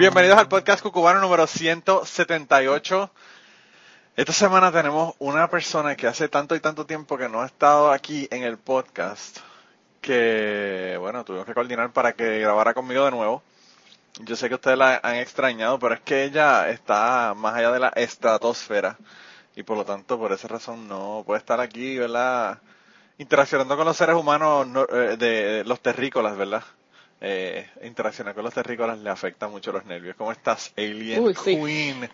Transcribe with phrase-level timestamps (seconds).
[0.00, 3.10] Bienvenidos al podcast cucubano número 178.
[4.16, 7.92] Esta semana tenemos una persona que hace tanto y tanto tiempo que no ha estado
[7.92, 9.40] aquí en el podcast
[10.00, 13.42] que, bueno, tuvimos que coordinar para que grabara conmigo de nuevo.
[14.20, 17.80] Yo sé que ustedes la han extrañado, pero es que ella está más allá de
[17.80, 18.96] la estratosfera
[19.54, 22.58] y por lo tanto por esa razón no puede estar aquí, ¿verdad?
[23.18, 26.64] Interaccionando con los seres humanos no- eh, de los terrícolas, ¿verdad?
[27.22, 30.16] Eh, interaccionar con los terrícolas le afecta mucho los nervios.
[30.16, 31.56] ¿Cómo estás, Alien Uy, sí.
[31.56, 32.10] Queen?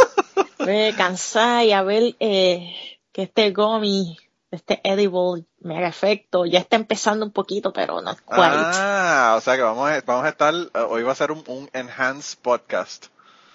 [0.66, 4.18] Me cansé y a ver eh, que este gummy,
[4.50, 6.44] este edible, me haga efecto.
[6.44, 8.26] Ya está empezando un poquito, pero no quite.
[8.30, 11.42] Ah, o sea que vamos a, vamos a estar, eh, hoy va a ser un,
[11.46, 13.06] un enhanced podcast.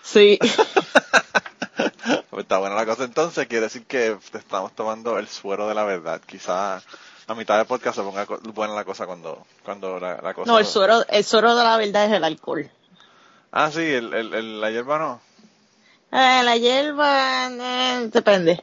[0.03, 0.39] Sí.
[2.29, 5.73] Pues está buena la cosa entonces, quiere decir que te estamos tomando el suero de
[5.73, 6.21] la verdad.
[6.23, 6.81] Quizá
[7.27, 10.51] a mitad de podcast se ponga buena la cosa cuando, cuando la, la cosa...
[10.51, 12.69] No, el suero, el suero de la verdad es el alcohol.
[13.51, 15.21] Ah, sí, el, el, el- la hierba no.
[16.11, 18.61] Eh, la hierba, eh, depende.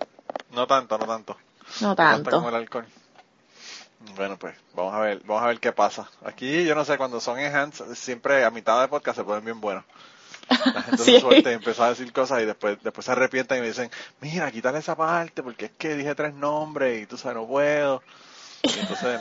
[0.53, 1.37] No tanto, no tanto.
[1.81, 2.49] No No tanto como tanto.
[2.49, 2.87] el alcohol.
[4.17, 6.09] Bueno, pues vamos a ver, vamos a ver qué pasa.
[6.25, 9.61] Aquí yo no sé, cuando son enhanced, siempre a mitad de podcast se ponen bien
[9.61, 9.85] buenos.
[10.75, 11.13] La gente Sí.
[11.15, 13.91] se suelta y empieza a decir cosas y después, después se arrepientan y me dicen,
[14.21, 18.03] mira, quítale esa parte porque es que dije tres nombres y tú sabes, no puedo.
[18.65, 19.19] Entonces,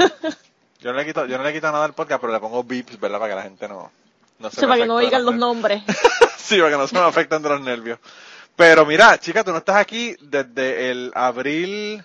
[0.80, 3.00] yo no le quito, yo no le quito nada al podcast, pero le pongo beeps,
[3.00, 3.20] ¿verdad?
[3.20, 3.92] Para que la gente no,
[4.40, 5.40] no se Sí, me para que no oigan los nervios.
[5.40, 5.84] nombres.
[6.38, 8.00] Sí, para que no se me afecten de los nervios.
[8.58, 12.04] Pero mira, chica, tú no estás aquí desde el abril,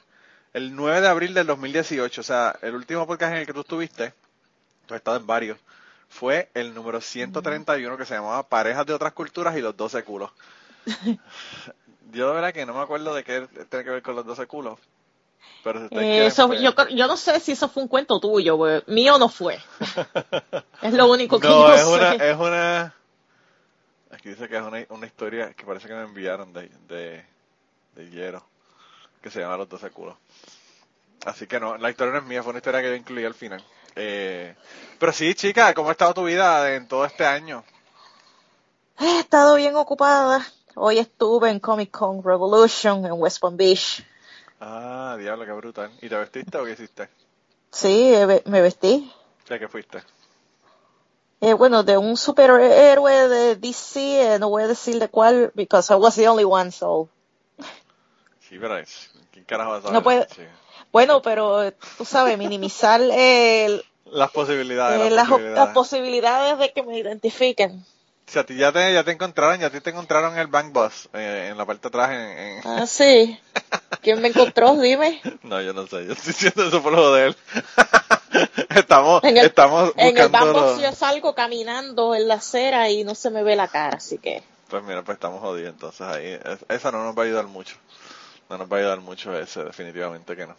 [0.53, 2.21] el 9 de abril del 2018.
[2.21, 4.15] O sea, el último podcast en el que tú estuviste,
[4.87, 5.59] tú has estado en varios,
[6.09, 10.31] fue el número 131 que se llamaba Parejas de otras culturas y los 12 culos.
[12.12, 14.47] Yo de verdad que no me acuerdo de qué tiene que ver con los 12
[14.47, 14.78] culos.
[15.65, 18.83] Pero Eh, eso, yo, yo no sé si eso fue un cuento tuyo, güey.
[18.87, 19.59] mío no fue.
[20.83, 21.89] Es lo único que no, yo es sé.
[21.89, 22.95] una, es una,
[24.13, 27.25] aquí dice que es una, una historia que parece que me enviaron de, de,
[27.97, 28.45] de Hiero,
[29.21, 30.17] que se llama Los 12 culos.
[31.27, 33.35] Así que no, la historia no es mía, fue una historia que yo incluí al
[33.35, 33.63] final.
[33.97, 34.55] Eh,
[35.01, 37.65] pero sí, chica, ¿cómo ha estado tu vida en todo este año?
[39.01, 40.47] He estado bien ocupada.
[40.77, 44.05] Hoy estuve en Comic Con Revolution en West Palm Beach.
[44.61, 45.91] Ah, diablo, qué brutal.
[46.03, 47.09] ¿Y te vestiste o qué hiciste?
[47.71, 49.11] Sí, eh, me vestí.
[49.49, 50.03] ¿De qué fuiste?
[51.41, 55.93] Eh, bueno, de un superhéroe de DC, eh, no voy a decir de cuál, because
[55.93, 57.09] I was the only one, so.
[58.49, 58.77] Sí, pero
[59.31, 59.93] ¿quién carajo va a saber?
[59.95, 60.43] No puede- Sí.
[60.91, 65.65] Bueno, pero tú sabes, minimizar el- Las posibilidades, eh, las, las, posibilidades.
[65.67, 67.85] las posibilidades de que me identifiquen.
[68.28, 70.47] Si a ti ya te, ya te encontraron, ya a ti te encontraron en el
[70.49, 73.39] Bank Bus, eh, en la parte de atrás, en, en- Ah, sí.
[74.03, 74.77] ¿Quién me encontró?
[74.77, 75.21] Dime.
[75.43, 77.37] No, yo no sé, yo estoy diciendo eso por lo de él.
[78.75, 82.91] estamos, En el- estamos En el buscando bamboo los- yo salgo caminando en la acera
[82.91, 84.43] y no se me ve la cara, así que.
[84.69, 87.77] Pues mira, pues estamos jodidos, entonces ahí, es- esa no nos va a ayudar mucho.
[88.50, 90.55] No nos va a ayudar mucho ese, definitivamente que no.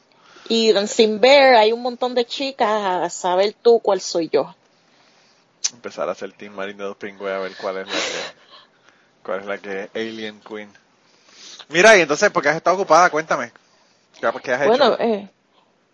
[0.47, 2.67] Y en Sin Bear hay un montón de chicas
[3.03, 4.55] a saber tú cuál soy yo.
[5.73, 8.33] Empezar a hacer Team Marine de dos pingües a ver cuál es la que,
[9.23, 10.71] cuál es la que es Alien Queen.
[11.69, 13.09] Mira, y entonces, ¿por qué has estado ocupada?
[13.09, 13.51] Cuéntame.
[14.19, 15.01] ¿Qué, qué has Bueno, hecho?
[15.03, 15.29] eh,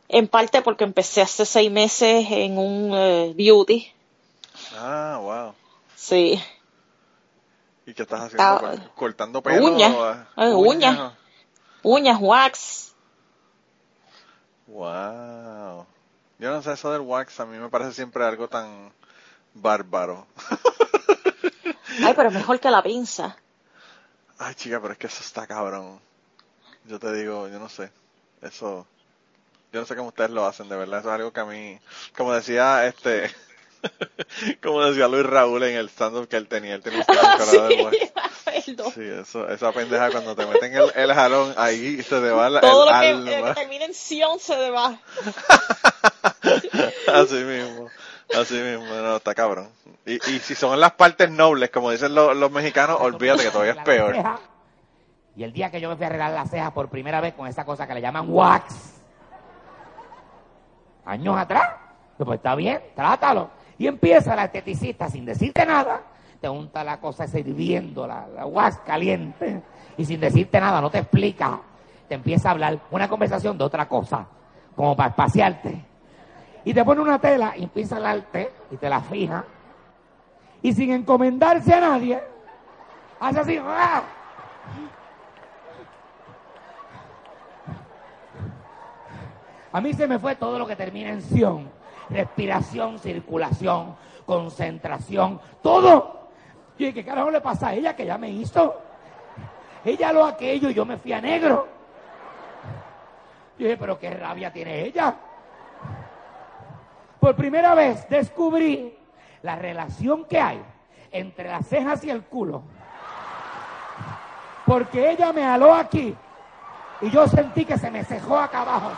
[0.08, 3.92] en parte porque empecé hace seis meses en un eh, beauty.
[4.78, 5.54] Ah, wow.
[5.96, 6.42] Sí.
[7.86, 8.92] ¿Y qué estás haciendo?
[8.96, 9.66] ¿Cortando pelo?
[9.66, 10.26] Uñas.
[10.38, 11.14] Eh, uñas.
[11.84, 12.94] Uñas, wax.
[14.68, 15.86] Wow.
[16.40, 18.92] Yo no sé eso del wax, a mí me parece siempre algo tan
[19.56, 20.28] bárbaro.
[22.04, 23.36] Ay, pero mejor que la pinza.
[24.38, 26.00] Ay, chica, pero es que eso está cabrón.
[26.86, 27.90] Yo te digo, yo no sé.
[28.42, 28.86] Eso.
[29.72, 31.00] Yo no sé cómo ustedes lo hacen, de verdad.
[31.00, 31.80] Eso es algo que a mí.
[32.16, 33.34] Como decía este.
[34.64, 36.76] como decía Luis Raúl en el stand-up que él tenía.
[36.76, 37.92] Él tenía un stand-up.
[38.46, 38.92] Perdón.
[38.94, 42.50] Sí, eso, esa pendeja cuando te meten el, el jalón ahí y se te va
[42.50, 43.48] la- Todo el lo que, alma.
[43.54, 45.00] que termina en Sion se me va.
[47.14, 47.90] Así mismo.
[48.34, 49.70] Así mismo, no, está cabrón.
[50.06, 53.74] Y, y si son las partes nobles, como dicen los, los mexicanos, olvídate que todavía
[53.74, 54.16] es peor.
[55.36, 57.48] Y el día que yo me fui a arreglar las cejas por primera vez con
[57.48, 59.02] esa cosa que le llaman wax,
[61.06, 61.70] años atrás,
[62.18, 63.50] pues está bien, trátalo.
[63.78, 66.02] Y empieza la esteticista sin decirte nada,
[66.40, 69.62] te unta la cosa sirviendo, la, la wax caliente,
[69.98, 71.60] y sin decirte nada, no te explica,
[72.08, 74.26] te empieza a hablar una conversación de otra cosa,
[74.76, 75.84] como para espaciarte.
[76.66, 79.46] Y te pone una tela y empieza a hablarte y te la fija.
[80.64, 82.22] Y sin encomendarse a nadie,
[83.20, 83.60] hace así.
[83.64, 84.04] ¡ah!
[89.72, 91.70] A mí se me fue todo lo que termina en ción.
[92.10, 93.96] Respiración, circulación,
[94.26, 96.30] concentración, todo.
[96.78, 98.74] Y ¿qué carajo le pasa a ella que ya me hizo?
[99.84, 101.68] Ella lo aquello y yo me fui a negro.
[103.60, 105.16] Yo dije, pero qué rabia tiene ella.
[107.26, 108.96] Por primera vez descubrí
[109.42, 110.62] la relación que hay
[111.12, 112.62] entre las cejas y el culo.
[114.64, 116.16] Porque ella me aló aquí
[117.02, 118.92] y yo sentí que se me cejó acá abajo.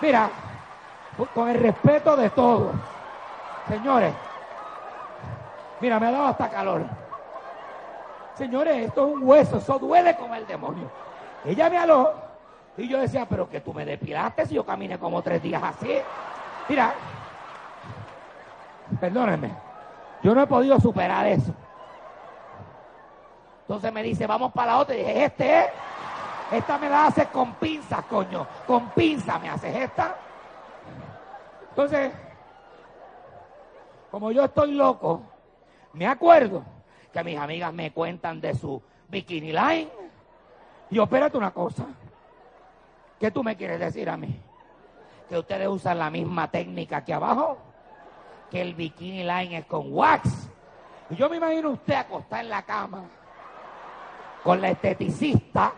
[0.00, 0.30] Mira,
[1.34, 2.74] con el respeto de todos.
[3.68, 4.14] Señores,
[5.82, 6.86] mira, me ha dado hasta calor.
[8.38, 10.90] Señores, esto es un hueso, eso duele como el demonio.
[11.44, 12.14] Ella me aló
[12.78, 15.98] y yo decía, pero que tú me depilaste si yo caminé como tres días así.
[16.66, 16.94] Mira,
[19.00, 19.54] perdónenme,
[20.22, 21.54] yo no he podido superar eso.
[23.62, 24.94] Entonces me dice, vamos para la otra.
[24.94, 25.66] Y dije, este es.
[26.52, 28.46] Esta me la haces con pinzas, coño.
[28.66, 30.14] Con pinzas me haces esta.
[31.70, 32.12] Entonces,
[34.10, 35.22] como yo estoy loco,
[35.94, 36.62] me acuerdo
[37.12, 39.88] que mis amigas me cuentan de su bikini line.
[40.90, 41.86] Y espérate una cosa.
[43.18, 44.40] ¿Qué tú me quieres decir a mí?
[45.28, 47.58] Que ustedes usan la misma técnica aquí abajo.
[48.50, 50.48] Que el bikini line es con wax.
[51.10, 53.04] Y yo me imagino usted acostada en la cama
[54.44, 55.72] con la esteticista,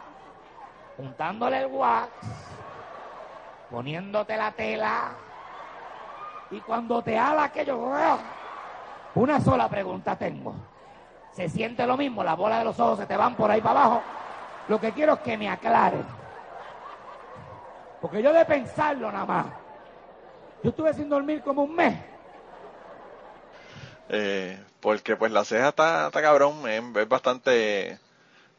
[0.96, 2.10] juntándole el wax,
[3.70, 5.12] poniéndote la tela.
[6.50, 7.78] Y cuando te ala aquello,
[9.14, 10.54] una sola pregunta tengo.
[11.30, 12.24] ¿Se siente lo mismo?
[12.24, 14.02] Las bolas de los ojos se te van por ahí para abajo.
[14.68, 16.02] Lo que quiero es que me aclare.
[18.00, 19.46] Porque yo de pensarlo nada más.
[20.62, 21.94] Yo estuve sin dormir como un mes.
[24.08, 27.98] Eh, porque pues la ceja está, está cabrón, es, es bastante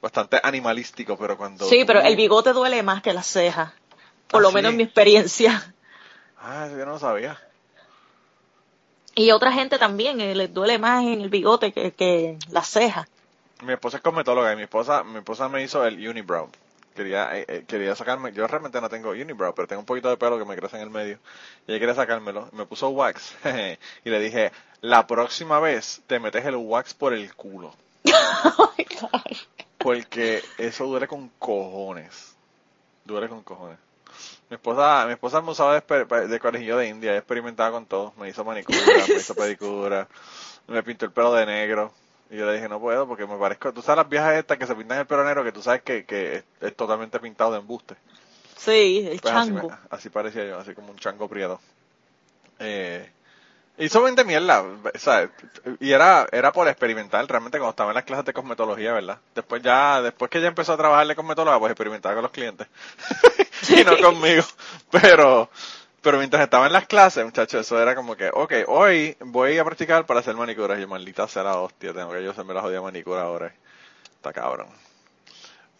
[0.02, 1.68] bastante animalístico, pero cuando...
[1.68, 3.74] Sí, pero el bigote duele más que las cejas.
[4.28, 4.56] Por ¿Ah, lo sí?
[4.56, 5.74] menos en mi experiencia.
[6.40, 7.42] Ah, eso yo no lo sabía.
[9.16, 13.08] Y otra gente también eh, les duele más en el bigote que, que las cejas.
[13.64, 16.50] Mi esposa es cosmetóloga y mi esposa, mi esposa me hizo el unibrow.
[16.98, 20.18] Quería, eh, eh, quería sacarme, yo realmente no tengo unibrow, pero tengo un poquito de
[20.18, 21.20] pelo que me crece en el medio.
[21.68, 22.50] Y ella quería sacármelo.
[22.54, 23.36] Me puso wax.
[24.04, 24.52] y le dije,
[24.82, 27.72] la próxima vez te metes el wax por el culo.
[29.78, 32.36] Porque eso duele con cojones.
[33.06, 33.78] Duele con cojones.
[34.50, 38.12] Mi esposa, mi esposa me usaba de, de colegio de India, experimentaba con todo.
[38.18, 40.08] Me hizo manicura, me hizo pedicura,
[40.66, 41.94] me pintó el pelo de negro.
[42.29, 43.72] Y yo le dije, no puedo porque me parezco...
[43.74, 46.05] Tú sabes las viejas estas que se pintan el pelo negro que tú sabes que,
[46.05, 47.96] que es, es totalmente pintado de embuste.
[48.57, 49.77] Sí, el Pues así, me- chango.
[49.89, 51.60] así parecía yo, así como un chango prieto.
[52.60, 53.10] Eh,
[53.77, 54.65] hizo 20 mierda,
[54.96, 55.29] ¿sabes?
[55.79, 59.19] Y era, era por experimentar realmente cuando estaba en las clases de cosmetología, ¿verdad?
[59.36, 62.67] Después ya, después que ella empezó a trabajar de cosmetóloga, pues experimentaba con los clientes.
[63.69, 64.43] y no conmigo.
[64.91, 65.50] Pero,
[66.08, 69.66] pero mientras estaba en las clases, muchachos, eso era como que, ok, hoy voy a
[69.66, 70.78] practicar para hacer manicuras.
[70.78, 73.54] Y yo, maldita sea la hostia, tengo que yo hacerme la jodida manicura ahora.
[74.16, 74.70] Está cabrón.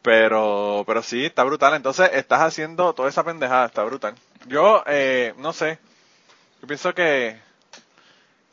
[0.02, 1.76] Pero, pero sí, está brutal.
[1.76, 4.16] Entonces, estás haciendo toda esa pendejada, está brutal.
[4.48, 5.80] Yo, eh, no sé.
[6.62, 7.40] Yo pienso que,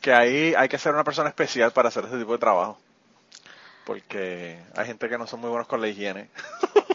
[0.00, 2.78] que ahí hay que ser una persona especial para hacer ese tipo de trabajo.
[3.85, 6.31] Porque hay gente que no son muy buenos con la higiene.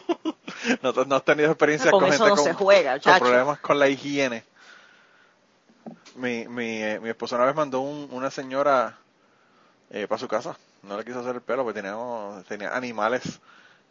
[0.82, 3.90] no, has tenido experiencia Con con, gente no con, se juega, con problemas con la
[3.90, 4.46] higiene.
[6.20, 8.98] Mi, mi, eh, mi esposa una vez mandó un- una señora
[9.90, 10.56] eh, para su casa.
[10.84, 11.96] No le quiso hacer el pelo porque tenía,
[12.48, 13.40] tenía animales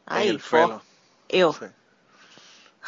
[0.07, 0.83] Ay, en el pelo.
[1.53, 1.67] Sí.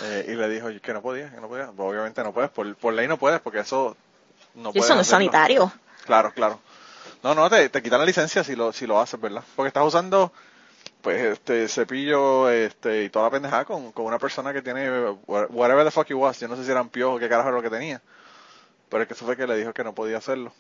[0.02, 1.66] Eh, y le dijo que no podía, que no podía.
[1.66, 3.97] Pues obviamente no puedes, por, por ley no puedes porque eso
[4.54, 5.25] no puedes eso no es hacerlo.
[5.32, 5.73] sanitario.
[6.06, 6.61] Claro, claro.
[7.23, 9.42] No, no, te, te quitan la licencia si lo, si lo haces, ¿verdad?
[9.54, 10.32] Porque estás usando,
[11.02, 15.85] pues, este cepillo, este, y toda la pendejada con, con una persona que tiene, whatever
[15.85, 17.62] the fuck it was, yo no sé si eran piojos o qué carajo era lo
[17.62, 18.00] que tenía.
[18.90, 20.52] Pero es que eso fue que le dijo que no podía hacerlo.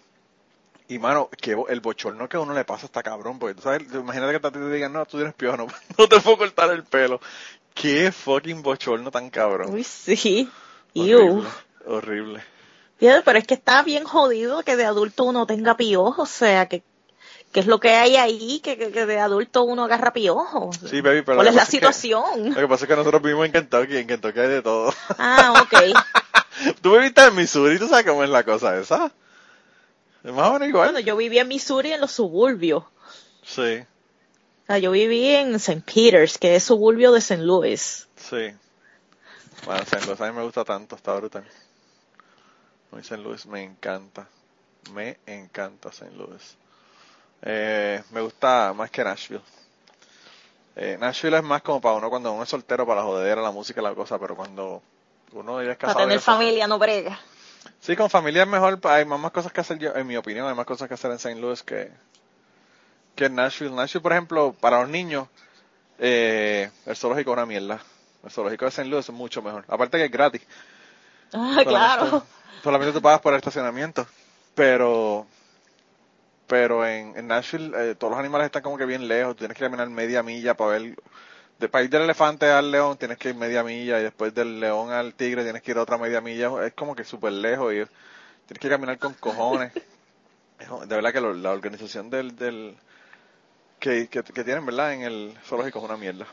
[0.88, 3.82] Y mano, que el bochorno que a uno le pasa está cabrón, porque tú sabes,
[3.92, 5.56] imagínate que te digan, no, tú tienes piojo,
[5.98, 7.20] no, te puedo cortar el pelo.
[7.74, 9.72] Qué fucking bochorno tan cabrón.
[9.72, 10.48] Uy, sí.
[10.94, 11.04] Ew.
[11.28, 11.48] Horrible,
[11.86, 12.44] horrible.
[12.98, 16.82] Pero es que está bien jodido que de adulto uno tenga piojos, o sea, que,
[17.52, 20.76] que es lo que hay ahí, que, que, que de adulto uno agarra piojos.
[20.76, 22.50] Sí, baby, pero ¿Cuál es la que- situación?
[22.50, 24.92] Lo que pasa es que nosotros vivimos en Kentucky, en Kentucky hay de todo.
[25.18, 25.94] Ah, ok.
[26.82, 29.12] Tú viviste en Missouri, tú sabes cómo es la cosa esa.
[30.24, 30.92] Es más o menos igual.
[30.92, 32.84] Bueno, yo vivía en Missouri en los suburbios.
[33.42, 33.84] Sí,
[34.68, 35.82] Ah, yo viví en St.
[35.84, 37.42] Peters, que es suburbio de St.
[37.42, 38.06] Louis.
[38.16, 38.54] sí.
[39.66, 40.06] Bueno, St.
[40.06, 41.44] Louis a mí me gusta tanto, está brutal.
[42.92, 43.16] Mí St.
[43.18, 44.28] Louis me encanta.
[44.92, 46.10] Me encanta St.
[46.16, 46.56] Louis.
[47.42, 49.42] Eh, me gusta más que Nashville.
[50.76, 53.50] Eh, Nashville es más como para uno cuando uno es soltero, para la jodedera, la
[53.50, 54.82] música, la cosa, pero cuando
[55.32, 55.94] uno ya es casado...
[55.94, 57.18] Para tener familia no brega.
[57.80, 60.54] Sí, con familia es mejor, hay más, cosas que hacer, yo, en mi opinión, hay
[60.54, 61.40] más cosas que hacer en St.
[61.40, 61.90] Louis que,
[63.14, 63.74] que en Nashville.
[63.74, 65.28] Nashville, por ejemplo, para los niños,
[65.98, 67.80] eh, el zoológico es una mierda.
[68.22, 68.84] El zoológico de St.
[68.84, 69.64] Louis es mucho mejor.
[69.68, 70.42] Aparte que es gratis.
[71.32, 72.00] Ah, claro.
[72.00, 72.26] Solamente,
[72.64, 74.04] solamente tú pagas por el estacionamiento.
[74.56, 75.28] Pero,
[76.48, 79.36] pero en, en Nashville eh, todos los animales están como que bien lejos.
[79.36, 80.96] Tú tienes que caminar media milla para ver.
[81.60, 84.90] De país del elefante al león tienes que ir media milla y después del león
[84.92, 86.50] al tigre tienes que ir otra media milla.
[86.66, 87.76] Es como que súper lejos y
[88.46, 89.72] tienes que caminar con cojones.
[90.58, 92.76] Es- De verdad que lo- la organización del, del
[93.78, 94.92] que, que, que tienen, ¿verdad?
[94.94, 96.26] En el zoológico es una mierda.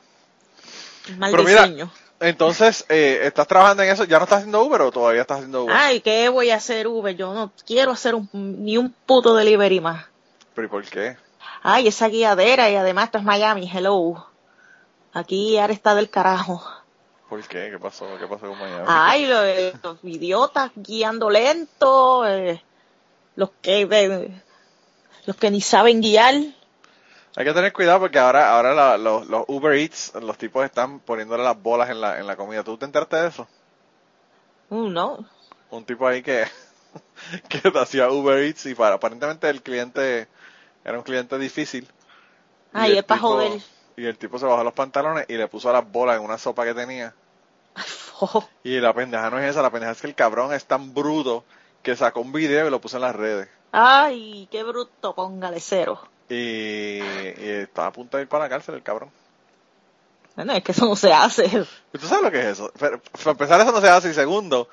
[1.17, 1.91] Mal Pero mira, diseño.
[2.19, 4.03] Entonces, eh, ¿estás trabajando en eso?
[4.05, 5.75] ¿Ya no estás haciendo Uber o todavía estás haciendo Uber?
[5.75, 7.15] Ay, ¿qué voy a hacer, Uber?
[7.15, 10.05] Yo no quiero hacer un- ni un puto delivery más.
[10.55, 11.15] ¿Pero y por qué?
[11.61, 14.25] Ay, esa guiadera y además esto es Miami, hello.
[15.13, 16.61] Aquí ahora está del carajo.
[17.29, 17.69] ¿Por qué?
[17.71, 18.05] ¿Qué pasó?
[18.19, 18.85] ¿Qué pasó con Miami?
[18.87, 22.63] Ay, lo- eh, los, idiotas guiando lento, eh,
[23.35, 24.41] los que de-
[25.25, 26.33] los que ni saben guiar.
[27.35, 30.99] Hay que tener cuidado porque ahora, ahora la- los, los Uber Eats, los tipos están
[30.99, 32.63] poniéndole las bolas en la, en la comida.
[32.63, 33.47] ¿Tú te enteraste de eso?
[34.69, 35.25] Uh, no.
[35.69, 36.45] Un tipo ahí que,
[37.49, 40.27] que hacía Uber Eats y para, aparentemente el cliente
[40.83, 41.87] era un cliente difícil.
[42.73, 43.61] Ay, es para joder.
[43.97, 46.63] Y el tipo se bajó los pantalones y le puso las bolas en una sopa
[46.63, 47.13] que tenía.
[48.21, 50.93] Oh, Y la pendeja no es esa, la pendeja es que el cabrón es tan
[50.93, 51.43] bruto
[51.83, 53.49] que sacó un video y lo puso en las redes.
[53.71, 55.99] Ay, qué bruto, póngale cero.
[56.29, 59.09] Y, y está a punto de ir para la cárcel el cabrón.
[60.35, 61.49] Bueno, es que eso no se hace.
[61.91, 62.71] ¿Tú sabes lo que es eso?
[62.79, 64.09] Pero, para empezar, eso no se hace.
[64.11, 64.69] Y segundo,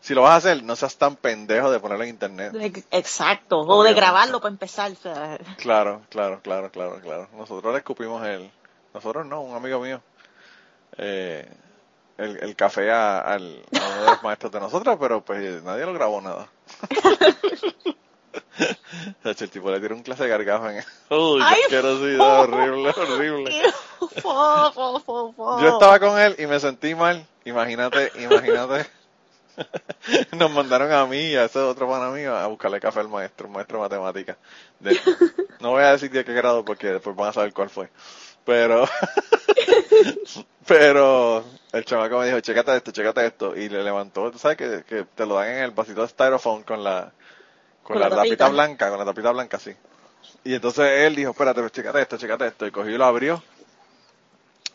[0.00, 2.54] si lo vas a hacer, no seas tan pendejo de ponerlo en internet.
[2.60, 4.92] Ex- Exacto, o de grabarlo para empezar.
[5.56, 7.28] Claro, claro, claro, claro, claro.
[7.36, 8.50] Nosotros le escupimos el...
[8.94, 10.00] Nosotros no, un amigo mío.
[10.98, 11.48] eh,
[12.18, 15.86] el, el café a, al, a uno de los maestros de nosotros, pero pues nadie
[15.86, 16.48] lo grabó nada.
[19.20, 23.62] O sea, el tipo le tiró un clase de gargajo en Uy, asquerosidad, horrible, horrible.
[25.60, 27.24] Yo estaba con él y me sentí mal.
[27.44, 28.86] Imagínate, imagínate.
[30.36, 33.46] Nos mandaron a mí y a ese otro pana mío a buscarle café al maestro,
[33.46, 34.36] un maestro de matemáticas.
[34.78, 34.98] De-
[35.60, 37.90] no voy a decir de qué grado porque después van a saber cuál fue.
[38.50, 38.84] Pero,
[40.66, 43.56] pero el chamaco me dijo, chécate esto, chécate esto.
[43.56, 46.62] Y le levantó, tú sabes que, que te lo dan en el vasito de styrofoam
[46.64, 47.12] con la,
[47.82, 48.48] con, Con la, la tapita tapita.
[48.48, 49.74] blanca, con la tapita blanca así.
[50.44, 52.66] Y entonces él dijo, espérate, pues chécate esto, chécate esto.
[52.66, 53.42] Y cogió y lo abrió.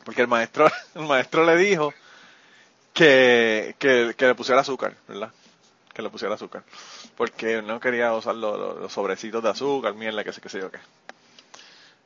[0.04, 1.94] Porque el maestro, el maestro le dijo
[2.94, 5.32] que, que, que le pusiera azúcar, ¿verdad?
[5.94, 6.64] Que le pusiera azúcar.
[7.18, 10.60] Porque no quería usar los, los- los sobrecitos de azúcar, mierda, que sé qué sé
[10.60, 10.80] yo qué.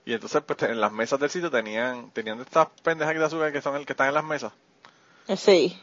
[0.09, 3.61] Y entonces, pues, en las mesas del sitio tenían, tenían estas pendejas de azúcar que
[3.61, 4.51] son el que están en las mesas.
[5.37, 5.79] Sí.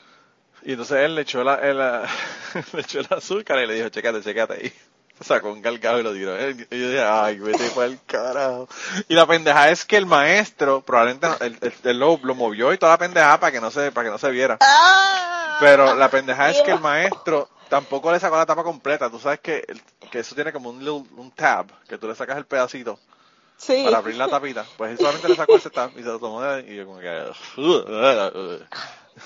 [0.62, 1.78] Y entonces él le echó, la, el,
[2.72, 4.66] le echó el azúcar y le dijo, checate, checate.
[4.66, 6.34] Y sacó un galgado y lo tiró.
[6.50, 8.68] Y yo dije, ay, vete para el carajo.
[9.06, 12.72] Y la pendeja es que el maestro, probablemente, no- él, él- él lo, lo movió
[12.72, 14.58] y toda la pendeja para que no se, para que no se viera.
[14.60, 19.08] Ah, Pero la pendeja es que el maestro tampoco le sacó la tapa completa.
[19.08, 19.80] Tú sabes que, el-
[20.10, 22.98] que eso tiene como un, little- un tab, que tú le sacas el pedacito
[23.58, 23.82] Sí.
[23.84, 24.64] para abrir la tapita.
[24.76, 26.98] Pues él solamente le sacó ese tab y se lo tomó de y yo como
[27.00, 27.32] que...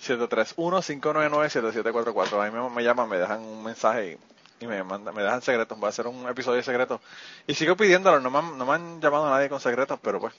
[0.00, 2.42] 731-599-7744.
[2.42, 4.18] Ahí me, me llaman, me dejan un mensaje y,
[4.64, 5.78] y me mandan, me dejan secretos.
[5.82, 7.00] Va a ser un episodio de secretos.
[7.46, 10.20] Y sigo pidiéndolo, no me, han, no me han llamado a nadie con secretos, pero
[10.20, 10.34] pues,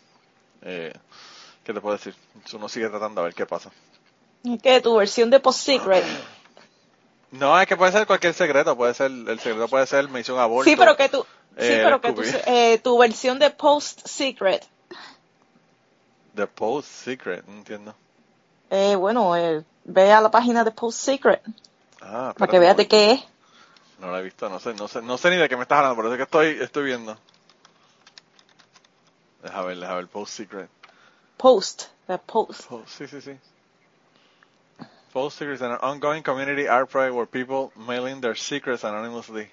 [0.61, 0.93] eh,
[1.63, 2.15] ¿qué te puedo decir?
[2.53, 3.71] Uno sigue tratando a ver qué pasa.
[4.63, 4.81] ¿Qué?
[4.81, 6.03] ¿Tu versión de Post Secret?
[7.31, 10.33] No, es que puede ser cualquier secreto, puede ser, el secreto puede ser, me hizo
[10.33, 10.69] un aborto.
[10.69, 14.65] Sí, pero que tu, sí, eh, pero que tu, eh, tu versión de Post Secret.
[16.35, 17.95] The Post Secret, no entiendo.
[18.69, 21.41] Eh, bueno, eh, ve a la página de Post Secret
[22.01, 23.23] Ah, para que veas de qué es.
[23.99, 25.77] No la he visto, no sé, no sé, no sé ni de qué me estás
[25.79, 27.17] hablando, por eso es que estoy, estoy viendo.
[29.43, 30.69] Deja ver, deja ver, Post Secret.
[31.37, 32.67] Post, de Post.
[32.67, 33.37] Post, sí, sí, sí.
[35.11, 39.49] Post Secrets an ongoing community art project where people mailing their secrets anonymously.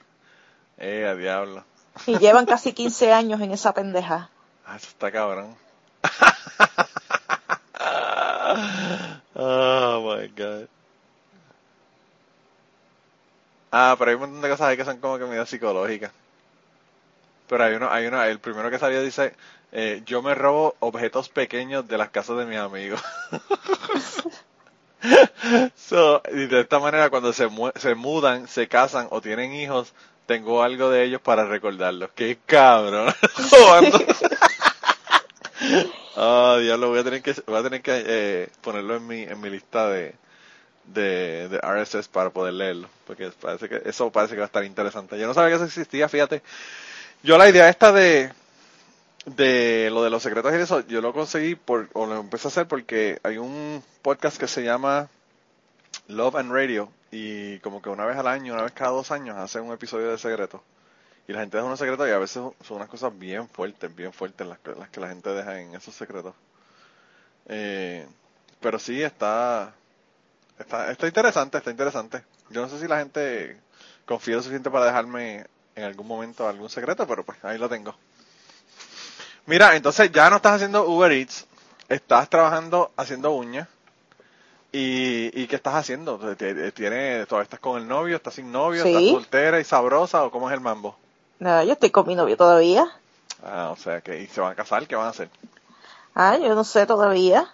[0.79, 1.65] Eh, a diablo.
[2.07, 4.29] Y llevan casi 15 años en esa pendeja.
[4.67, 5.57] Ah, eso está cabrón.
[9.35, 10.69] oh my god.
[13.71, 16.13] Ah, pero hay un montón de cosas ahí que son como que medidas psicológicas.
[17.49, 19.35] Pero hay uno, hay uno, el primero que salió dice,
[19.73, 23.01] eh, yo me robo objetos pequeños de las casas de mis amigos.
[25.75, 29.93] so, y de esta manera cuando se, mu- se mudan, se casan o tienen hijos,
[30.27, 32.11] tengo algo de ellos para recordarlos.
[32.15, 33.13] ¡Qué cabrón!
[36.17, 39.39] Ah, diablo, voy a tener que, voy a tener que eh, ponerlo en mi, en
[39.39, 40.15] mi lista de,
[40.87, 44.65] de, de RSS para poder leerlo, porque parece que eso parece que va a estar
[44.65, 45.19] interesante.
[45.19, 46.43] Yo no sabía que eso existía, fíjate.
[47.23, 48.33] Yo la idea esta de,
[49.91, 52.67] lo de los secretos y eso, yo lo conseguí por, o lo empecé a hacer
[52.67, 55.09] porque hay un podcast que se llama
[56.09, 59.37] Love and Radio y como que una vez al año, una vez cada dos años
[59.37, 60.61] hacen un episodio de secretos.
[61.29, 64.13] Y la gente deja unos secretos y a veces son unas cosas bien fuertes, bien
[64.13, 66.35] fuertes las, que- las que la gente deja en esos secretos.
[67.49, 68.07] Eh,
[68.61, 69.73] pero sí, está,
[70.59, 72.23] está, está interesante, está interesante.
[72.51, 73.59] Yo no sé si la gente
[74.05, 77.95] confía lo suficiente para dejarme en algún momento algún secreto, pero pues ahí lo tengo.
[79.47, 81.47] Mira, entonces ya no estás haciendo Uber Eats,
[81.89, 83.69] estás trabajando haciendo uñas.
[84.73, 86.19] ¿Y, y qué estás haciendo?
[86.37, 88.17] ¿Tie- ¿Tiene, ¿Todavía estás con el novio?
[88.17, 88.83] ¿Estás sin novio?
[88.83, 88.89] Sí.
[88.91, 90.25] ¿Estás soltera y sabrosa?
[90.25, 90.99] ¿O cómo es el mambo?
[91.39, 92.87] No, yo estoy con mi novio todavía.
[93.43, 94.87] Ah, o sea que, ¿y se van a casar?
[94.87, 95.31] ¿Qué van a hacer?
[96.15, 97.49] Ah, yo no sé todavía.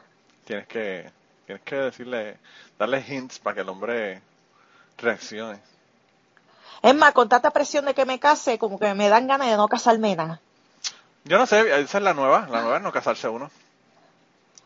[0.44, 1.10] Tienes que,
[1.46, 2.38] tienes que decirle,
[2.78, 4.22] darle hints para que el hombre
[4.98, 5.60] reaccione.
[6.82, 9.56] Es más, con tanta presión de que me case, como que me dan ganas de
[9.56, 10.40] no casarme nada.
[11.24, 13.50] Yo no sé, esa es la nueva, la nueva es no casarse uno.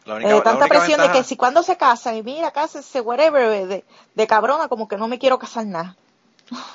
[0.06, 2.50] La única, Eh, la tanta única presión de que si cuando se casan y mira,
[2.52, 5.96] cásense, whatever, de, de cabrona, como que no me quiero casar nada.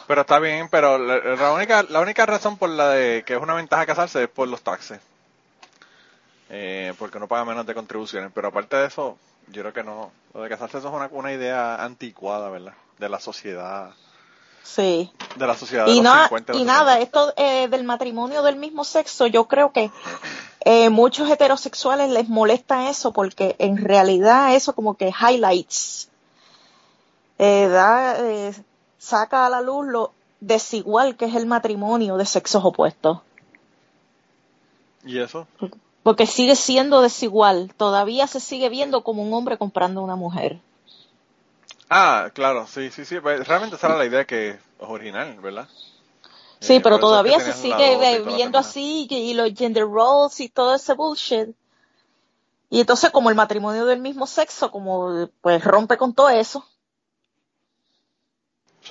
[0.07, 3.41] Pero está bien, pero la, la única, la única razón por la de que es
[3.41, 4.99] una ventaja casarse es por los taxes.
[6.49, 8.31] Eh, porque uno paga menos de contribuciones.
[8.33, 10.11] Pero aparte de eso, yo creo que no.
[10.33, 12.73] Lo de casarse eso es una, una idea anticuada, ¿verdad?
[12.99, 13.91] De la sociedad.
[14.63, 15.11] Sí.
[15.37, 17.03] De la sociedad de Y, los no, 50 y nada, 60.
[17.03, 19.91] esto eh, del matrimonio del mismo sexo, yo creo que
[20.63, 26.09] eh, muchos heterosexuales les molesta eso porque en realidad eso como que highlights,
[27.39, 28.53] eh, da, eh,
[29.01, 33.19] saca a la luz lo desigual que es el matrimonio de sexos opuestos.
[35.03, 35.47] ¿Y eso?
[36.03, 40.59] Porque sigue siendo desigual, todavía se sigue viendo como un hombre comprando a una mujer.
[41.89, 43.19] Ah, claro, sí, sí, sí.
[43.19, 45.67] pues, Realmente esa era la idea que es original, ¿verdad?
[46.59, 50.49] Sí, Eh, pero es que todavía se sigue viendo así y los gender roles y
[50.49, 51.49] todo ese bullshit.
[52.69, 56.63] Y entonces como el matrimonio del mismo sexo, como pues rompe con todo eso.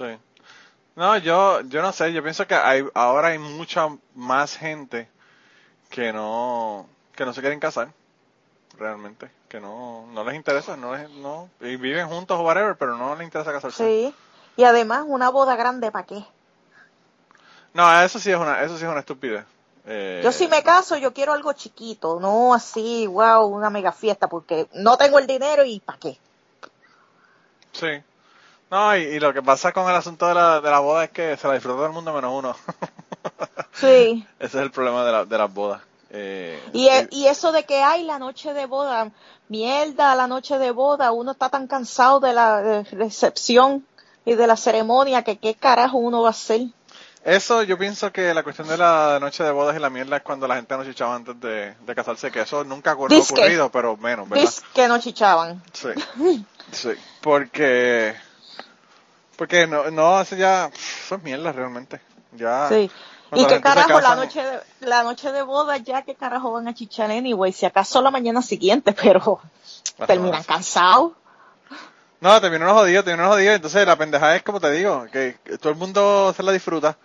[0.00, 0.18] Sí.
[0.96, 5.08] No, yo, yo no sé, yo pienso que hay, ahora hay mucha más gente
[5.90, 7.92] que no, que no se quieren casar,
[8.78, 12.96] realmente, que no, no les interesa, no les, no, y viven juntos o whatever, pero
[12.96, 13.84] no les interesa casarse.
[13.84, 14.14] Sí.
[14.56, 16.24] Y además una boda grande, ¿para qué?
[17.74, 19.44] No, eso sí es una, eso sí es una estupidez.
[19.86, 24.28] Eh, Yo si me caso, yo quiero algo chiquito, no así, wow, una mega fiesta,
[24.28, 26.18] porque no tengo el dinero y ¿para qué?
[27.72, 28.02] Sí.
[28.70, 31.10] No, y, y lo que pasa con el asunto de la, de la boda es
[31.10, 32.56] que se la disfruta todo el mundo menos uno.
[33.72, 34.26] Sí.
[34.38, 35.80] Ese es el problema de, la, de las bodas.
[36.10, 39.10] Eh, Y, e- y eso de que hay la noche de boda,
[39.48, 43.86] mierda, la noche de boda, uno está tan cansado de la eh, recepción
[44.24, 46.62] y de la ceremonia que qué carajo uno va a hacer.
[47.24, 50.22] Eso yo pienso que la cuestión de la noche de bodas y la mierda es
[50.22, 53.96] cuando la gente no chichaba antes de, de casarse, que eso nunca ha ocurrido, pero
[53.96, 54.50] menos, ¿verdad?
[54.74, 55.62] Que no chichaban.
[55.72, 55.88] Sí,
[56.72, 58.14] sí, porque,
[59.40, 60.70] porque no, no, eso ya,
[61.02, 61.98] eso es mierda realmente.
[62.32, 62.68] Ya.
[62.68, 62.90] Sí.
[63.32, 66.74] ¿Y qué carajo, la noche, de, la noche de boda ya, qué carajo van a
[66.74, 67.50] chichar anyway?
[67.50, 69.40] Si acaso la mañana siguiente, pero
[70.06, 71.12] terminan cansados.
[72.20, 73.56] No, terminó unos jodidos, terminó unos jodidos.
[73.56, 76.98] Entonces la pendejada es como te digo, que, todo el mundo se la disfruta.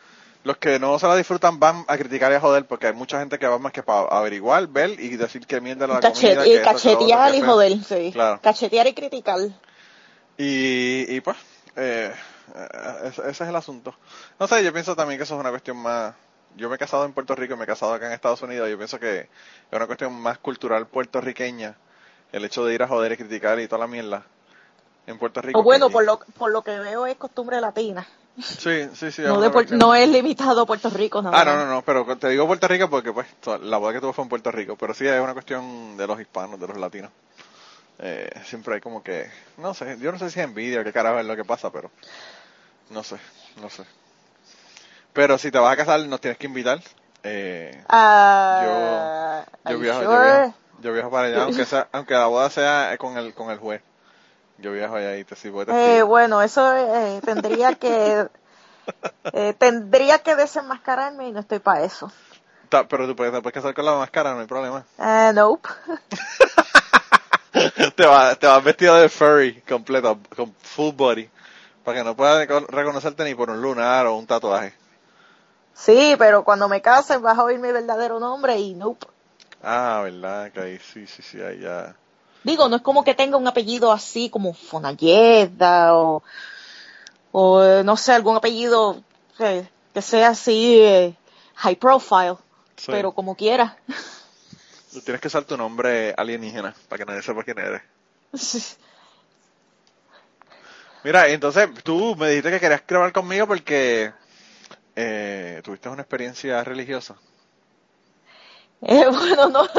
[0.44, 3.18] Los que no se la disfrutan van a criticar y a joder porque hay mucha
[3.18, 6.46] gente que va más que para averiguar, ver y decir que mierda la Cachet- comida.
[6.46, 8.12] y que esto, que lo otro, cachetear que y joder, sí.
[8.12, 8.42] Claro.
[8.44, 9.40] Cachetear y criticar.
[10.38, 11.38] Y, y pues,
[11.76, 12.14] eh,
[12.56, 12.68] eh,
[13.06, 13.96] ese, ese es el asunto.
[14.40, 16.14] No sé, yo pienso también que eso es una cuestión más...
[16.58, 18.70] Yo me he casado en Puerto Rico y me he casado acá en Estados Unidos.
[18.70, 19.28] Yo pienso que es
[19.74, 21.76] una cuestión más cultural puertorriqueña.
[22.32, 24.24] El hecho de ir a joder y criticar y toda la mierda
[25.06, 25.60] en Puerto Rico.
[25.60, 28.08] O bueno, que- por lo, por lo que veo es costumbre latina.
[28.42, 29.22] Sí, sí, sí.
[29.22, 31.82] es No, de cuestión- no es limitado a Puerto Rico, nada Ah, no, no, no,
[31.84, 33.28] pero te digo Puerto Rico porque pues
[33.62, 36.20] la boda que tuve fue en Puerto Rico, pero sí es una cuestión de los
[36.20, 37.12] hispanos, de los latinos.
[38.00, 40.92] Eh, siempre hay como que, no sé, yo no sé si es envidia o qué
[40.92, 41.90] carajo es lo que pasa, pero
[42.90, 43.18] no sé,
[43.62, 43.84] no sé.
[45.14, 46.82] Pero si te vas a casar nos tienes que invitar.
[47.24, 50.02] Eh, Ah, yo yo viajo,
[50.82, 53.82] yo viajo para allá, aunque sea, aunque la boda sea con el con el juez.
[54.58, 58.28] Yo viajo allá y te sirvo de Eh, bueno, eso eh, tendría que
[59.34, 62.12] eh, tendría que desenmascararme y no estoy para eso.
[62.70, 64.84] Ta- Pero tú puedes, te puedes casar con la máscara, no hay problema.
[65.00, 65.70] Eh, nope.
[67.96, 71.30] te vas te vas vestido de furry completo, con full body,
[71.84, 74.74] para que no puedan reco- reconocerte ni por un lunar o un tatuaje.
[75.74, 79.08] Sí, pero cuando me case vas a oír mi verdadero nombre y nope.
[79.62, 81.96] Ah, verdad, que ahí sí, sí, sí, ahí ya.
[82.44, 86.22] Digo, no es como que tenga un apellido así como Fonalleda o,
[87.32, 89.02] o no sé, algún apellido
[89.40, 91.16] eh, que sea así eh,
[91.56, 92.36] high profile,
[92.78, 92.92] Sí.
[92.92, 93.78] pero como quiera.
[94.96, 97.82] Tú Tienes que usar tu nombre alienígena para que nadie sepa quién eres.
[101.04, 104.14] Mira, entonces tú me dijiste que querías grabar conmigo porque
[104.96, 107.16] eh, tuviste una experiencia religiosa.
[108.82, 109.64] Eh, bueno, no.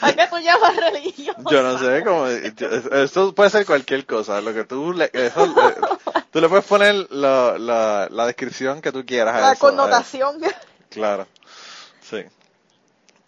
[0.00, 1.36] ¿A qué tú llamas religión?
[1.48, 5.74] Yo no sé, como, esto puede ser cualquier cosa, lo que tú le, eso, eh,
[6.32, 9.66] tú le puedes poner la, la, la descripción que tú quieras a La eso.
[9.66, 10.40] a- connotación.
[10.88, 11.28] Claro,
[12.02, 12.24] sí.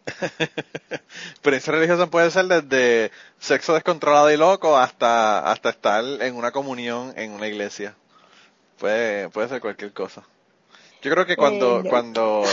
[1.30, 7.12] Experiencia religiosa puede ser desde sexo descontrolado y loco hasta, hasta estar en una comunión
[7.16, 7.94] en una iglesia.
[8.78, 10.22] Puede, puede ser cualquier cosa.
[11.02, 12.44] Yo creo que cuando, Eh, cuando,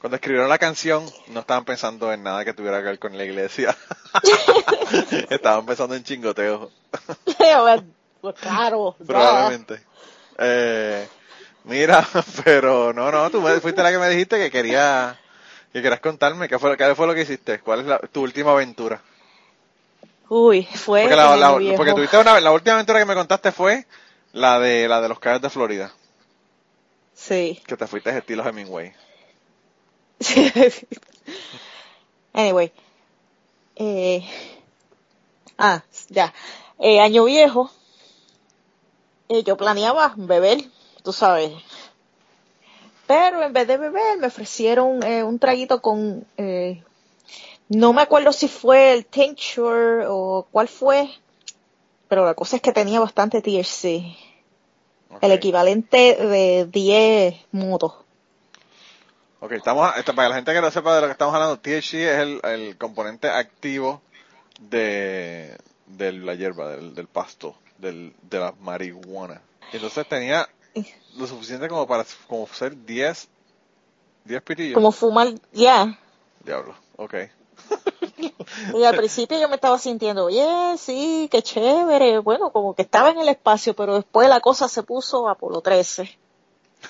[0.00, 3.24] cuando escribieron la canción no estaban pensando en nada que tuviera que ver con la
[3.24, 3.76] iglesia.
[5.30, 6.70] estaban pensando en chingoteo.
[8.20, 8.96] pues claro.
[9.06, 9.80] Probablemente.
[10.38, 11.06] Eh,
[11.64, 12.06] mira,
[12.44, 15.18] pero no, no, tú me- fuiste la que me dijiste que quería
[15.72, 18.52] que querías contarme qué fue, qué fue lo que hiciste, cuál es la- tu última
[18.52, 19.00] aventura.
[20.28, 21.76] Uy, fue Porque, la, en el la- viejo.
[21.76, 23.86] porque tuviste una, la última aventura que me contaste fue
[24.32, 25.92] la de la de los Cayos de Florida,
[27.14, 27.60] Sí.
[27.66, 28.92] que te fuiste de estilo Hemingway.
[32.32, 32.72] anyway.
[33.76, 34.22] Eh,
[35.58, 36.32] ah, ya.
[36.78, 37.70] Eh, año viejo.
[39.28, 40.62] eh, yo planeaba beber,
[41.02, 41.52] tú sabes.
[43.12, 46.26] Pero en vez de beber me ofrecieron eh, un traguito con...
[46.38, 46.82] eh,
[47.68, 51.10] no me acuerdo si fue el tincture o cuál fue.
[52.08, 54.16] Pero la cosa es que tenía bastante THC.
[55.20, 57.92] El equivalente de 10 motos.
[59.40, 62.18] Ok, estamos, para la gente que no sepa de lo que estamos hablando, THC es
[62.18, 64.00] el, el componente activo
[64.58, 69.42] de, de la hierba, del, del pasto, del, de la marihuana.
[69.70, 70.48] Entonces tenía
[71.16, 73.28] lo suficiente como para como ser 10,
[74.24, 74.74] 10 pirillos.
[74.74, 75.98] Como fumar, ya.
[76.44, 77.14] Diablo, ok.
[78.74, 80.46] Y al principio yo me estaba sintiendo, oye,
[80.78, 82.18] sí, qué chévere.
[82.18, 86.18] Bueno, como que estaba en el espacio, pero después la cosa se puso Apolo 13.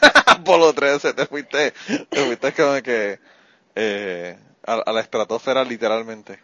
[0.27, 1.73] Apolo 13, te fuiste,
[2.09, 3.21] te fuiste como que
[3.75, 6.41] eh, a, a la estratosfera literalmente.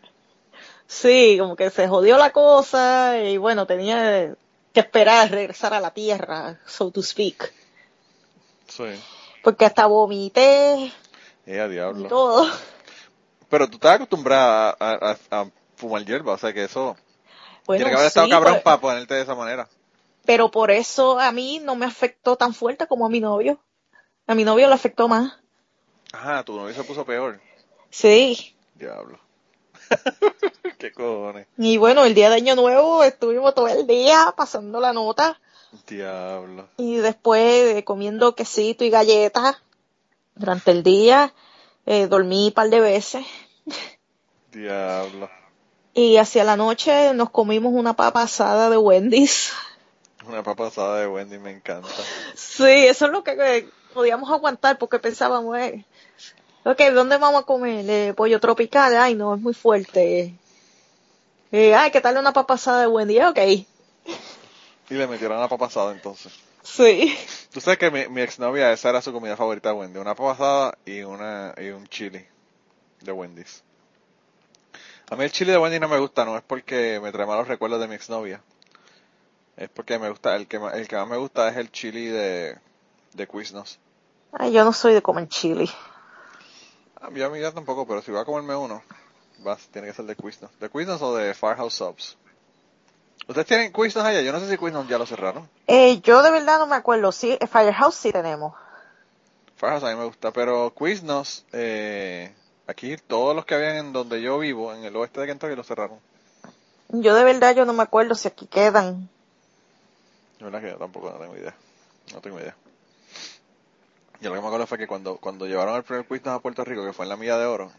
[0.87, 4.35] Sí, como que se jodió la cosa y bueno, tenía
[4.83, 7.53] que esperar regresar a la Tierra, so to speak.
[8.69, 8.85] Sí.
[9.43, 10.93] Porque hasta vomité
[11.47, 12.47] Eh, y todo.
[13.49, 16.97] Pero tú estás acostumbrada a, a- a fumar hierba, o sea que eso
[17.67, 19.69] Bueno, tiene que haber estado sí, cabrón pues, para ponerte de esa manera.
[20.25, 23.59] pero por eso a mí no me afectó tan fuerte como a mi novio.
[24.27, 25.33] A mi novio le afectó más.
[26.13, 27.41] Ajá, tu novio se puso peor.
[27.91, 28.55] Sí.
[28.75, 29.19] Diablo.
[30.79, 31.47] Qué cojones.
[31.57, 35.41] Y bueno, el día de Año Nuevo estuvimos todo el día pasando la nota.
[35.87, 36.69] Diablo.
[36.77, 39.57] Y después eh, comiendo quesito y galletas
[40.35, 41.33] durante el día.
[41.87, 43.27] eh, dormí un par de veces.
[44.53, 45.31] Diablo.
[45.95, 49.53] Y hacia la noche nos comimos una papa asada de Wendy's.
[50.27, 51.89] Una papasada de Wendy me encanta.
[52.35, 55.87] Sí, eso es lo que eh, podíamos aguantar porque pensábamos, eh,
[56.69, 57.89] ok, ¿dónde vamos a comer?
[57.89, 60.35] Eh, pollo tropical, ay no, es muy fuerte.
[61.51, 63.21] Eh, ay, ¿qué tal una papasada de Wendy?
[63.21, 63.39] Ok.
[64.91, 66.33] Y le metieron la papasada entonces.
[66.63, 67.17] Sí.
[67.51, 69.99] Tú sabes que mi, mi exnovia, esa era su comida favorita de Wendy.
[69.99, 72.27] Una papasada y, una, y un chili
[73.01, 73.63] de Wendy's.
[75.09, 77.49] A mí el chili de Wendy no me gusta, no es porque me trae malos
[77.49, 78.43] recuerdos de mi exnovia.
[79.57, 82.59] Es porque me gusta, el que, el que más me gusta es el chili de,
[83.15, 83.79] de Quiznos.
[84.33, 85.71] Ay, yo no soy de comer chili.
[87.01, 88.83] A mí, a mí ya tampoco, pero si voy a comerme uno,
[89.39, 90.51] vas, tiene que ser de Quiznos.
[90.59, 92.17] ¿De Quiznos o de Firehouse Subs?
[93.27, 94.21] ¿Ustedes tienen Quiznos allá?
[94.23, 95.49] Yo no sé si Quiznos ya lo cerraron.
[95.67, 97.13] Eh, yo de verdad no me acuerdo.
[97.13, 98.55] Sí, eh, Firehouse sí tenemos.
[99.57, 102.35] Firehouse a mí me gusta, pero Quiznos, eh,
[102.67, 105.65] aquí todos los que habían en donde yo vivo, en el oeste de Kentucky, lo
[105.65, 106.01] cerraron.
[106.89, 109.09] Yo de verdad yo no me acuerdo si aquí quedan.
[110.41, 111.55] La verdad que yo tampoco no tengo idea.
[112.13, 112.57] No tengo idea.
[114.21, 116.65] Yo lo que me acuerdo fue que cuando, cuando llevaron el primer Quiznos a Puerto
[116.65, 117.71] Rico, que fue en la Milla de Oro,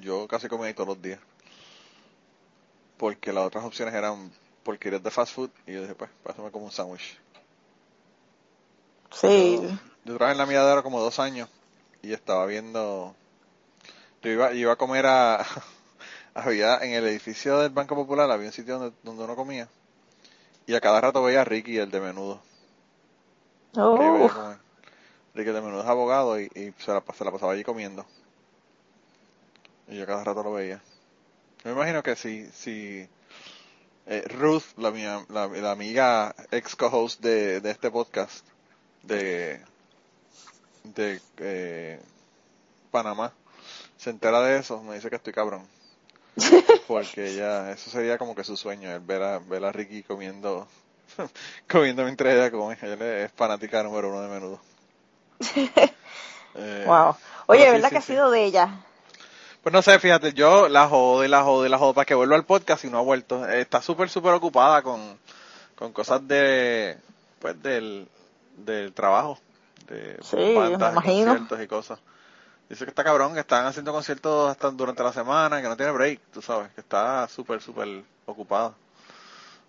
[0.00, 1.20] yo casi comía ahí todos los días.
[2.96, 4.32] Porque las otras opciones eran
[4.64, 7.18] porquerías de fast food y yo dije, pues, para eso me como un sándwich.
[9.12, 9.60] Sí.
[10.04, 11.48] Yo trabajé en la Milla de Oro como dos años
[12.02, 13.14] y estaba viendo...
[14.22, 15.46] Yo iba, iba a comer a...
[16.34, 19.68] había en el edificio del Banco Popular, había un sitio donde, donde uno comía.
[20.66, 22.40] Y a cada rato veía a Ricky, el de menudo.
[23.76, 24.56] Oh,
[25.34, 28.06] de menudo es abogado y, y se, la, se la pasaba allí comiendo.
[29.88, 30.82] Y yo cada rato lo veía.
[31.64, 33.08] Yo me imagino que si, si
[34.06, 38.46] eh, Ruth, la, mía- la, la amiga ex co-host de, de este podcast,
[39.02, 39.60] de,
[40.84, 42.00] de eh,
[42.90, 43.32] Panamá,
[43.96, 45.66] se entera de eso, me dice que estoy cabrón.
[46.88, 50.68] Porque ella, eso sería como que su sueño, el ver a, ver a Ricky comiendo,
[51.70, 52.78] comiendo mientras ella come.
[52.82, 54.60] Ella es fanática número uno de menudo.
[56.54, 57.16] Eh, wow.
[57.46, 58.02] Oye, sí, ¿verdad sí, que ha sí.
[58.02, 58.84] sido de ella?
[59.62, 62.14] Pues no sé, fíjate, yo la jodo y la jodo y la jodo para que
[62.14, 63.48] vuelva al podcast y no ha vuelto.
[63.48, 65.18] Eh, Está súper, súper ocupada con,
[65.76, 66.98] con cosas de,
[67.40, 68.08] pues del,
[68.58, 69.38] del trabajo,
[69.88, 71.34] de Sí, me bandas, imagino.
[71.34, 72.00] conciertos y cosas.
[72.68, 75.92] Dice que está cabrón, que están haciendo conciertos hasta durante la semana, que no tiene
[75.92, 78.74] break, tú sabes, que está súper, súper ocupada.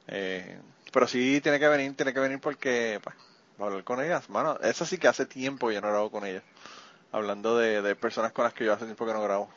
[0.07, 0.59] Eh,
[0.91, 3.15] pero sí tiene que venir, tiene que venir porque, pues,
[3.59, 4.29] va a hablar con ellas.
[4.29, 6.43] Mano, eso sí que hace tiempo yo no grabo con ella.
[7.11, 9.49] Hablando de, de personas con las que yo hace tiempo que no grabo.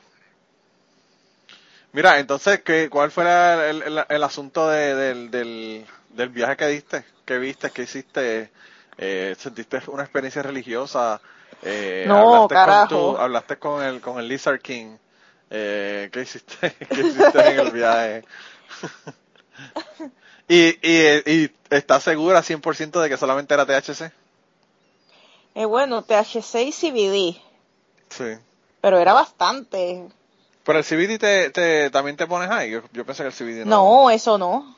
[1.92, 6.56] Mira, entonces, ¿qué, ¿cuál fue la- el, el- el asunto de- del, del, del viaje
[6.56, 7.04] que diste?
[7.24, 7.70] ¿Qué viste?
[7.72, 8.52] ¿Qué hiciste?
[8.98, 11.20] Eh, ¿Sentiste una experiencia religiosa?
[11.62, 12.88] Eh, No, hablaste carajo.
[12.88, 14.98] Con tu- hablaste con el, con el Lizard King.
[15.50, 16.76] Eh, ¿Qué hiciste?
[16.92, 18.24] ¿Qué hiciste en el viaje?
[20.48, 24.12] y, y, y estás segura 100% de que solamente era THC?
[25.54, 27.40] Eh, bueno, THC y CBD,
[28.10, 28.24] Sí.
[28.80, 30.08] pero era bastante.
[30.64, 32.70] Pero el CBD te, te, también te pones ahí.
[32.70, 34.04] Yo, yo pensé que el CBD no.
[34.04, 34.76] No, eso no.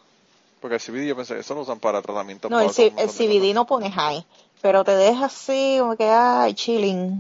[0.61, 2.49] Porque el CBD yo pensé eso lo usan para tratamiento.
[2.49, 4.25] No, el, para el CBD no pone high,
[4.63, 7.19] pero te deja así como que, ay, chilling.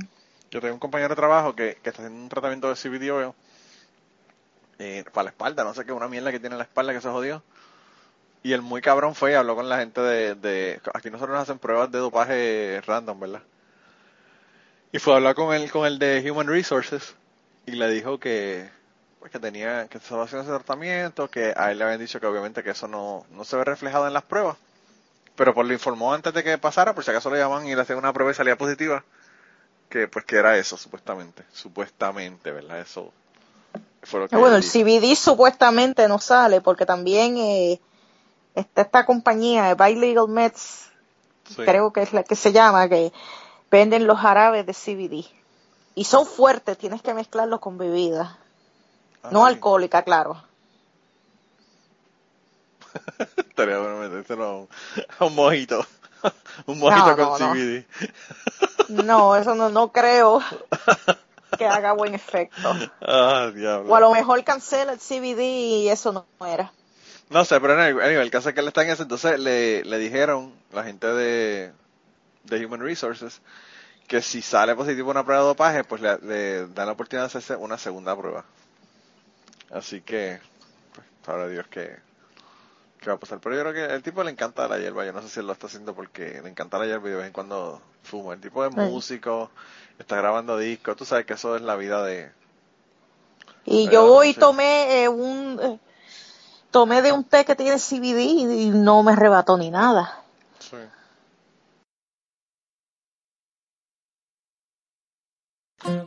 [0.50, 3.32] Yo tengo un compañero de trabajo que, que está haciendo un tratamiento de CBD oil
[4.78, 7.00] eh, para la espalda, no sé qué, una mierda que tiene en la espalda que
[7.00, 7.42] se jodió.
[8.42, 10.80] Y el muy cabrón fue y habló con la gente de, de...
[10.94, 13.42] Aquí nosotros nos hacen pruebas de dopaje random, ¿verdad?
[14.92, 17.14] Y fue a hablar con el, con el de Human Resources
[17.66, 18.68] y le dijo que,
[19.20, 22.26] pues, que tenía, que estaba haciendo ese tratamiento, que a él le habían dicho que
[22.26, 24.56] obviamente que eso no, no se ve reflejado en las pruebas.
[25.36, 27.80] Pero pues lo informó antes de que pasara, por si acaso le llaman y le
[27.82, 29.04] hacían una prueba y salía positiva
[29.88, 33.12] que pues que era eso supuestamente supuestamente verdad eso
[34.02, 34.62] fue lo que Ah, bueno, el dijo.
[34.62, 37.80] CBD supuestamente no sale porque también eh,
[38.54, 40.86] está esta compañía, Buy Legal Meds,
[41.48, 41.62] Sí.
[41.64, 43.12] creo que es la que se llama, que
[43.72, 45.26] venden los jarabes de CBD.
[45.96, 48.36] Y son fuertes, tienes que mezclarlos con bebidas.
[49.24, 49.48] Ah, no sí.
[49.54, 50.40] alcohólica, claro.
[53.36, 54.68] estaría bueno metérselo
[55.18, 55.84] a un, mojito
[56.66, 57.54] un mojito No, con no.
[57.54, 57.86] CBD
[58.88, 60.42] No, eso no, no creo
[61.56, 62.74] que haga buen efecto.
[63.06, 63.50] ah
[63.86, 66.72] O a lo mejor cancela el CBD y eso no era.
[67.30, 69.84] No sé pero anyway, anyway, el caso es que él está en eso entonces le,
[69.84, 71.72] le dijeron la gente de
[72.44, 73.40] de Human Resources
[74.06, 77.26] que si sale positivo una prueba de dopaje pues le, le dan la oportunidad de
[77.28, 78.44] hacerse una segunda prueba
[79.70, 80.40] así que
[80.94, 82.10] pues, sabrá Dios que
[83.00, 83.40] qué va a pasar.
[83.40, 85.04] Pero yo creo que el tipo le encanta la hierba.
[85.04, 87.16] Yo no sé si él lo está haciendo porque le encanta la hierba y de
[87.16, 88.34] vez en cuando fuma.
[88.34, 89.50] El tipo es músico,
[89.98, 90.96] está grabando discos.
[90.96, 92.30] Tú sabes que eso es la vida de...
[93.64, 95.78] Y yo hoy tomé eh, un eh,
[96.70, 98.20] tomé de un té que tiene CBD
[98.52, 100.22] y no me arrebató ni nada.
[100.58, 100.76] Sí.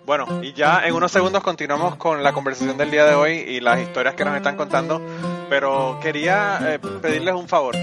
[0.06, 3.60] Bueno, y ya en unos segundos continuamos con la conversación del día de hoy y
[3.60, 5.02] las historias que nos están contando
[5.49, 7.75] pero quería eh, pedirles un favor.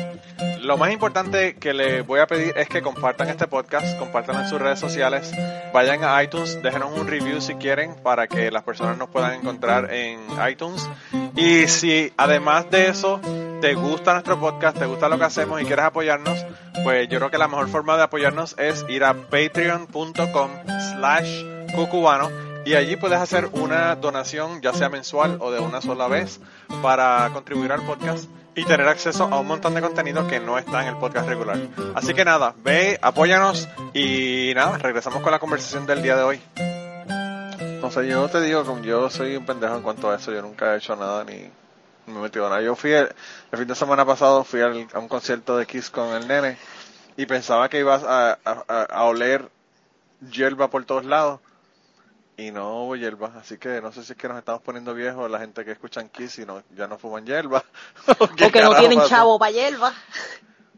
[0.61, 4.49] Lo más importante que les voy a pedir es que compartan este podcast, compartan en
[4.49, 5.33] sus redes sociales,
[5.73, 9.93] vayan a iTunes, déjenos un review si quieren para que las personas nos puedan encontrar
[9.93, 10.89] en iTunes.
[11.37, 13.21] Y si además de eso
[13.61, 16.45] te gusta nuestro podcast, te gusta lo que hacemos y quieres apoyarnos,
[16.85, 20.51] pues yo creo que la mejor forma de apoyarnos es ir a patreon.com
[20.93, 21.45] slash
[21.75, 26.41] cucubano y allí puedes hacer una donación ya sea mensual o de una sola vez
[26.83, 30.83] para contribuir al podcast y tener acceso a un montón de contenido que no está
[30.83, 31.57] en el podcast regular.
[31.95, 36.41] Así que nada, ve, apóyanos y nada, regresamos con la conversación del día de hoy.
[37.81, 40.43] No sé, yo te digo, como yo soy un pendejo en cuanto a eso, yo
[40.43, 41.49] nunca he hecho nada ni
[42.07, 42.61] me he metido nada.
[42.61, 43.09] Yo fui el,
[43.53, 46.59] el fin de semana pasado, fui al- a un concierto de Kiss con el nene
[47.17, 49.49] y pensaba que ibas a, a- a- a oler
[50.31, 51.41] hierba por todos lados
[52.41, 55.31] y no hubo hierba, así que no sé si es que nos estamos poniendo viejos
[55.31, 57.63] la gente que escuchan Kiss y no, ya no fuman hierba.
[58.19, 59.93] ¿O que no tienen chavo para hierba.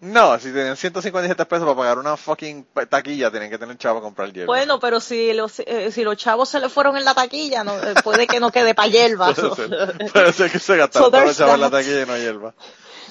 [0.01, 4.05] No, si tienen 157 pesos para pagar una fucking taquilla, tienen que tener chavo para
[4.05, 4.47] comprar hierba.
[4.47, 7.73] Bueno, pero si los, eh, si los chavos se le fueron en la taquilla, no,
[7.79, 9.33] eh, puede que no quede para hierba.
[9.33, 12.07] Puede ser, puede ser que se gastaron So todos los chavos en la taquilla y
[12.07, 12.55] no hierba.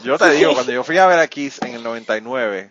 [0.03, 2.69] Yo te digo, cuando yo fui a ver a Kiss en el 99,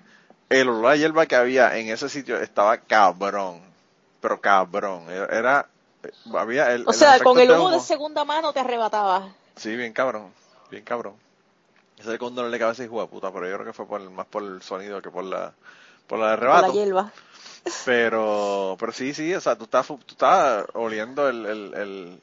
[0.51, 3.70] el olor a hierba que había en ese sitio estaba cabrón.
[4.21, 5.05] Pero cabrón.
[5.11, 5.69] Era,
[6.35, 9.29] había el, O sea, con el humo de segunda mano te arrebataba.
[9.57, 10.33] Sí, bien cabrón,
[10.71, 11.15] bien cabrón.
[11.99, 14.27] Ese con dolor de cabeza y de puta, pero yo creo que fue por, más
[14.27, 15.53] por el sonido que por la,
[16.07, 16.73] por la de Con la arrebato.
[16.73, 17.13] hierba.
[17.85, 22.21] Pero, pero sí, sí, o sea, tú estás, tú estás oliendo el, el, el,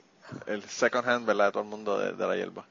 [0.48, 1.46] el second hand, ¿verdad?
[1.46, 2.66] De todo el mundo de, de la hierba.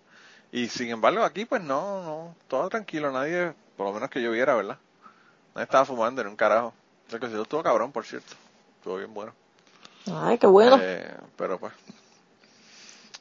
[0.50, 4.32] Y sin embargo, aquí pues no, no, todo tranquilo, nadie, por lo menos que yo
[4.32, 4.78] viera, ¿verdad?
[5.54, 6.74] Nadie estaba fumando en un carajo.
[7.10, 8.34] El concierto estuvo cabrón, por cierto.
[8.86, 9.32] Estuvo bien bueno.
[10.14, 10.78] Ay, qué bueno.
[10.80, 11.72] Eh, pero pues.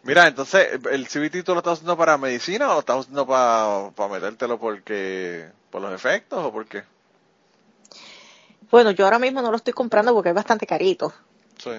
[0.04, 3.89] Mira, entonces, ¿el CBT tú lo estás usando para medicina o lo estás usando para,
[3.95, 6.84] para metértelo porque, por los efectos o por qué?
[8.69, 11.12] Bueno, yo ahora mismo no lo estoy comprando porque es bastante carito.
[11.58, 11.71] Sí.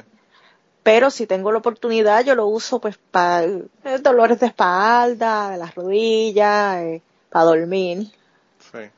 [0.82, 3.46] Pero si tengo la oportunidad, yo lo uso pues para
[4.00, 8.10] dolores de espalda, de las rodillas, eh, para dormir.
[8.72, 8.90] Sí.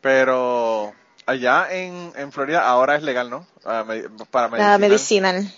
[0.00, 0.94] Pero
[1.26, 3.46] allá en, en Florida ahora es legal, ¿no?
[3.64, 3.84] Ah,
[4.30, 4.70] para medicina.
[4.70, 5.54] La medicinal.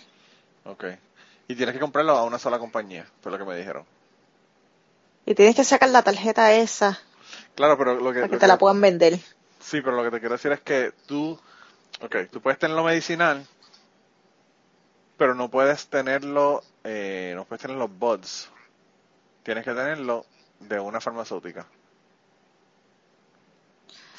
[0.64, 0.84] Ok.
[1.46, 3.84] Y tienes que comprarlo a una sola compañía, fue lo que me dijeron.
[5.24, 6.98] Y tienes que sacar la tarjeta esa
[7.54, 8.20] Claro, pero lo que...
[8.20, 9.18] para que te la puedan vender.
[9.60, 11.38] Sí, pero lo que te quiero decir es que tú,
[12.00, 13.44] ok, tú puedes tenerlo medicinal,
[15.16, 18.48] pero no puedes tenerlo, eh, no puedes tener los buds.
[19.42, 20.24] Tienes que tenerlo
[20.60, 21.66] de una farmacéutica.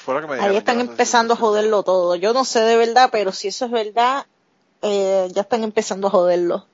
[0.00, 0.52] Fue lo que me dijeron.
[0.52, 2.16] Ahí están empezando a joderlo todo.
[2.16, 4.24] Yo no sé de verdad, pero si eso es verdad,
[4.80, 6.66] eh, ya están empezando a joderlo.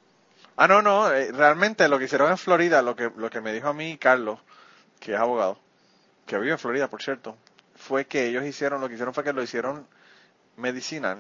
[0.57, 3.53] Ah, no, no, eh, realmente lo que hicieron en Florida, lo que, lo que me
[3.53, 4.39] dijo a mí Carlos,
[5.01, 5.59] que es abogado,
[6.25, 7.37] que vive en Florida, por cierto,
[7.75, 9.89] fue que ellos hicieron, lo que hicieron fue que lo hicieron
[10.57, 11.19] medicinal.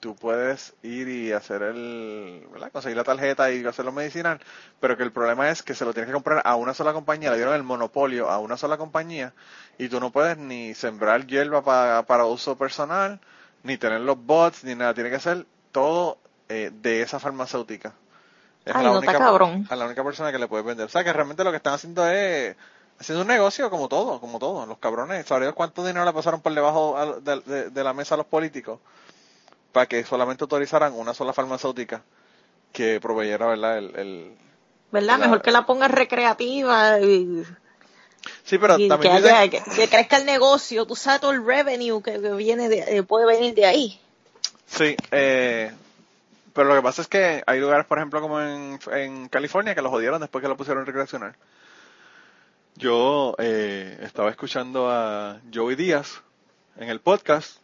[0.00, 2.72] Tú puedes ir y hacer el, ¿verdad?
[2.72, 4.40] Conseguir la tarjeta y hacerlo medicinal,
[4.80, 7.30] pero que el problema es que se lo tienes que comprar a una sola compañía,
[7.30, 9.34] le dieron el monopolio a una sola compañía
[9.78, 13.20] y tú no puedes ni sembrar hierba para, para uso personal,
[13.62, 17.92] ni tener los bots, ni nada, tiene que ser todo eh, de esa farmacéutica.
[18.64, 19.68] Es Ay, la no, única, cabrón.
[19.68, 20.86] a la única persona que le puedes vender.
[20.86, 22.56] O sea, que realmente lo que están haciendo es
[22.98, 24.66] haciendo un negocio como todo, como todo.
[24.66, 28.14] Los cabrones, ¿sabes cuánto dinero le pasaron por debajo a- de, de- de la mesa
[28.14, 28.80] a los políticos?
[29.72, 32.02] Para que solamente autorizaran una sola farmacéutica
[32.72, 33.78] que proveyera, ¿verdad?
[33.78, 34.34] El, el-
[34.92, 35.18] ¿Verdad?
[35.18, 37.44] La- Mejor que la pongas recreativa y,
[38.44, 40.84] Sí, pero y también dicen- que, que crezca el negocio.
[40.86, 44.00] Tú sabes todo el revenue que, que viene de, eh, puede venir de ahí.
[44.66, 45.72] Sí, eh,
[46.52, 49.82] pero lo que pasa es que hay lugares, por ejemplo, como en, en California, que
[49.82, 51.34] lo jodieron después que lo pusieron recreacional.
[52.76, 56.22] Yo eh, estaba escuchando a Joey Díaz
[56.76, 57.58] en el podcast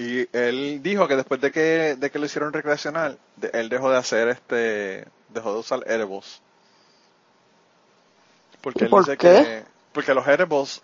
[0.00, 3.90] y él dijo que después de que, de que lo hicieron recreacional, de- él dejó
[3.90, 6.42] de hacer este, dejó de usar edibles.
[8.62, 9.46] Porque ¿Y él por dice qué?
[9.46, 10.82] que, porque los edibles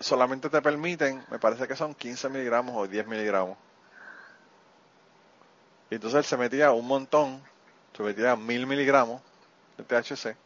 [0.00, 3.58] solamente te permiten, me parece que son 15 miligramos o 10 miligramos.
[5.90, 7.42] Y entonces él se metía un montón,
[7.96, 9.22] se metía mil miligramos
[9.76, 10.36] de THC.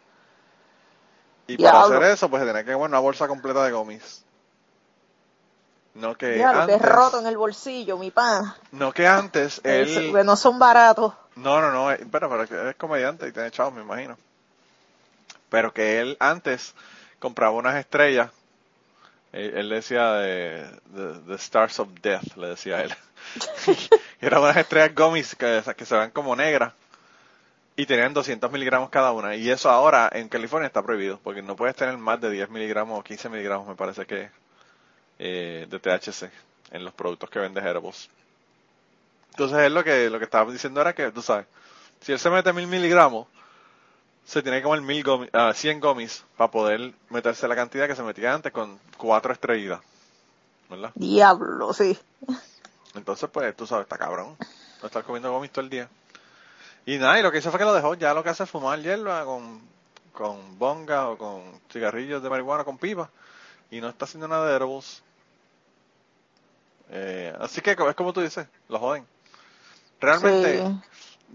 [1.47, 4.24] Y para hacer eso, pues se tenía que comer una bolsa completa de gomis.
[5.95, 8.53] No que Ya, lo que es antes, roto en el bolsillo, mi pan.
[8.73, 11.15] no que antes él, que no son baratos.
[11.37, 14.17] no, no, no, eh, pero, pero es comediante y tiene chavos, me imagino.
[15.49, 16.75] Pero que él antes
[17.19, 18.31] compraba unas estrellas
[19.33, 22.95] Él, él decía de, de- The Stars of Death, le decía él.
[24.21, 26.73] Eran unas estrellas gummies que, que se ven como negras
[27.77, 29.35] y tenían 200 miligramos cada una.
[29.37, 32.99] Y eso ahora en California está prohibido, porque no puedes tener más de 10 miligramos
[32.99, 34.31] o 15 miligramos, me parece que,
[35.19, 36.31] eh, de THC
[36.73, 38.09] en los productos que vende Edibles.
[39.31, 41.47] Entonces él lo que, lo que estaba diciendo era que, tú sabes,
[42.01, 43.27] si él se mete mil miligramos,
[44.25, 47.97] se tiene que comer mil gomi- ah, 100 gomis para poder meterse la cantidad que
[47.97, 49.81] se metía antes con cuatro estrellitas.
[50.71, 50.93] ¿Verdad?
[50.95, 51.99] Diablo, sí.
[52.95, 54.37] Entonces, pues, tú sabes, está cabrón.
[54.81, 55.89] No estar comiendo gomis todo el día.
[56.87, 57.95] Y nada, y lo que hizo fue que lo dejó.
[57.95, 59.61] Ya lo que hace es fumar hierba con,
[60.13, 63.11] con bonga o con cigarrillos de marihuana con pipa.
[63.75, 65.03] Y no está haciendo nada de edibles.
[66.91, 69.05] Eh, así que es como tú dices, lo joden.
[70.01, 70.81] Realmente, Sí.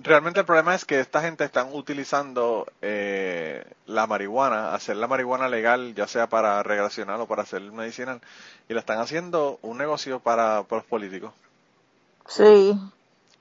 [0.04, 5.50] realmente el problema es que esta gente están utilizando eh, la marihuana, hacer la marihuana
[5.50, 8.22] legal, ya sea para recreacional o para hacer medicinal,
[8.70, 11.34] y lo están haciendo un negocio para, para los políticos.
[12.26, 12.74] Sí.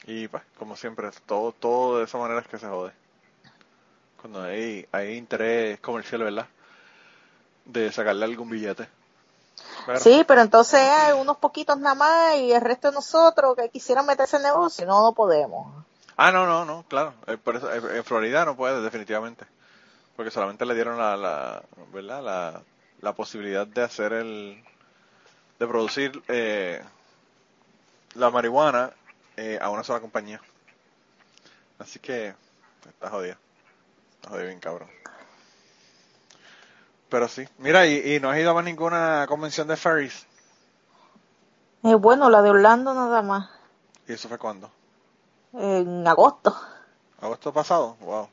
[0.09, 2.91] Y pues, como siempre, todo, todo de esa manera es que se jode.
[4.21, 6.49] Cuando hay, hay interés comercial, ¿verdad?
[7.69, 8.89] De sacarle algún billete.
[10.01, 14.05] Sí, pero entonces hay unos poquitos nada más y el resto de nosotros que quisieran
[14.07, 15.85] meterse en negocio, no, no podemos.
[16.17, 17.15] Ah, no, no, no, claro.
[17.27, 19.47] Eh, eh, en Florida no puede, definitivamente.
[20.17, 21.63] Porque solamente le dieron la, la
[21.93, 22.23] ¿verdad?
[22.23, 22.63] La,
[23.01, 24.63] la posibilidad de hacer el,
[25.59, 26.83] de producir eh,
[28.15, 28.93] la marihuana
[29.37, 30.41] eh, a una sola compañía.
[31.79, 32.35] Así que
[32.87, 33.37] está jodido.
[34.17, 34.91] Está jodido bien cabrón.
[37.09, 37.49] Pero sí.
[37.59, 40.27] Mira, y, y no has ido a ninguna convención de furries.
[41.83, 43.49] Eh, bueno, la de Orlando nada más,
[44.07, 44.71] ¿Y eso fue cuándo?
[45.53, 46.55] en agosto.
[47.21, 47.97] ¿Agosto pasado?
[48.01, 48.29] Wow.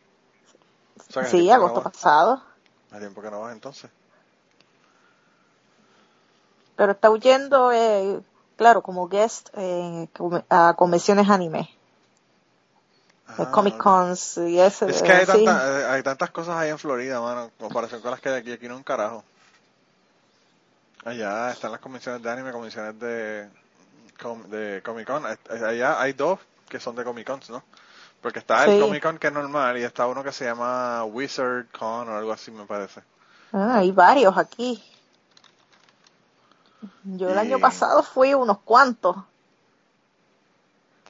[1.09, 1.93] O sea, Sí, no agosto vas.
[1.93, 2.41] pasado.
[2.91, 3.89] Hace tiempo que no vas entonces.
[6.75, 8.21] Pero está huyendo, eh,
[8.57, 10.07] claro, como guest eh,
[10.49, 11.69] a convenciones anime,
[13.27, 14.87] Ah, Comic Cons y eso.
[14.87, 18.11] Es que hay, tanta- eh, hay tantas cosas ahí en Florida, mano, en comparación con
[18.11, 19.23] las que hay aquí, aquí no un carajo.
[21.03, 23.47] Allá están las convenciones de anime, convenciones de,
[24.49, 25.23] de Comic Con.
[25.25, 27.63] Eh, Allá hay dos que son de Comic Cons, ¿no?
[28.21, 28.79] Porque está el.
[28.81, 32.31] Comic Con que es normal y está uno que se llama Wizard Con o algo
[32.31, 33.01] así, me parece.
[33.53, 34.83] Ah, hay varios aquí.
[37.03, 39.15] Yo el Y- año pasado fui unos cuantos.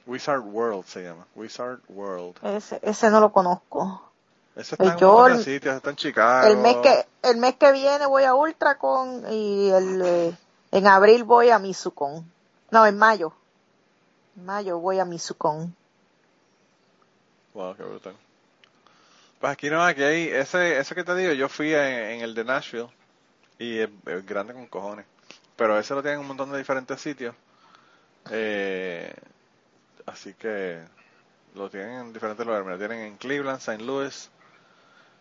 [0.06, 1.26] Wizard World se llama.
[1.34, 2.36] Wizard World.
[2.42, 4.02] Ese, ese no lo conozco.
[4.54, 6.46] Ese está en Yo el- sitios, está en Chicago.
[6.48, 10.34] El mes que el mes que viene voy a Ultracon y el eh,
[10.72, 12.24] en abril voy a Misucon.
[12.70, 13.32] No, en mayo.
[14.36, 15.74] En mayo voy a Misucon.
[17.54, 18.14] Wow, qué brutal.
[19.40, 22.34] Pues aquí no, aquí hay, ese, ese que te digo, yo fui en, en el
[22.34, 22.88] de Nashville
[23.58, 25.04] y es, es grande con cojones.
[25.56, 27.34] Pero ese lo tienen en un montón de diferentes sitios.
[28.30, 29.14] Eh,
[30.06, 30.80] así que
[31.54, 32.66] lo tienen en diferentes lugares.
[32.66, 33.82] Mira, tienen en Cleveland, St.
[33.82, 34.30] Louis.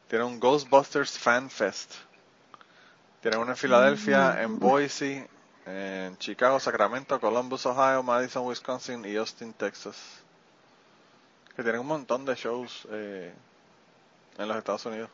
[0.07, 1.93] Tienen un Ghostbusters Fan Fest.
[3.21, 5.27] Tienen uno en Filadelfia, en Boise,
[5.65, 9.95] en Chicago, Sacramento, Columbus, Ohio, Madison, Wisconsin y Austin, Texas
[11.55, 13.33] que tienen un montón de shows eh,
[14.37, 15.09] en los Estados Unidos.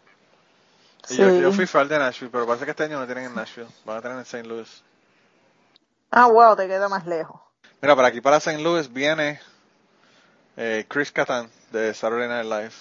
[1.09, 1.39] Y yo, Sí.
[1.41, 3.97] yo fui al de Nashville, pero parece que este año no tienen en Nashville, van
[3.97, 4.43] a tener en St.
[4.47, 4.83] Louis.
[6.09, 7.39] Ah, wow, te queda más lejos.
[7.81, 8.61] Mira, para aquí para St.
[8.61, 9.39] Louis viene
[10.61, 12.73] eh, Chris Catan de Saturday Night Live.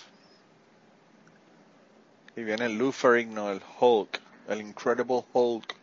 [2.36, 5.74] Y viene Lou Ferrigno, el Hulk, el Incredible Hulk.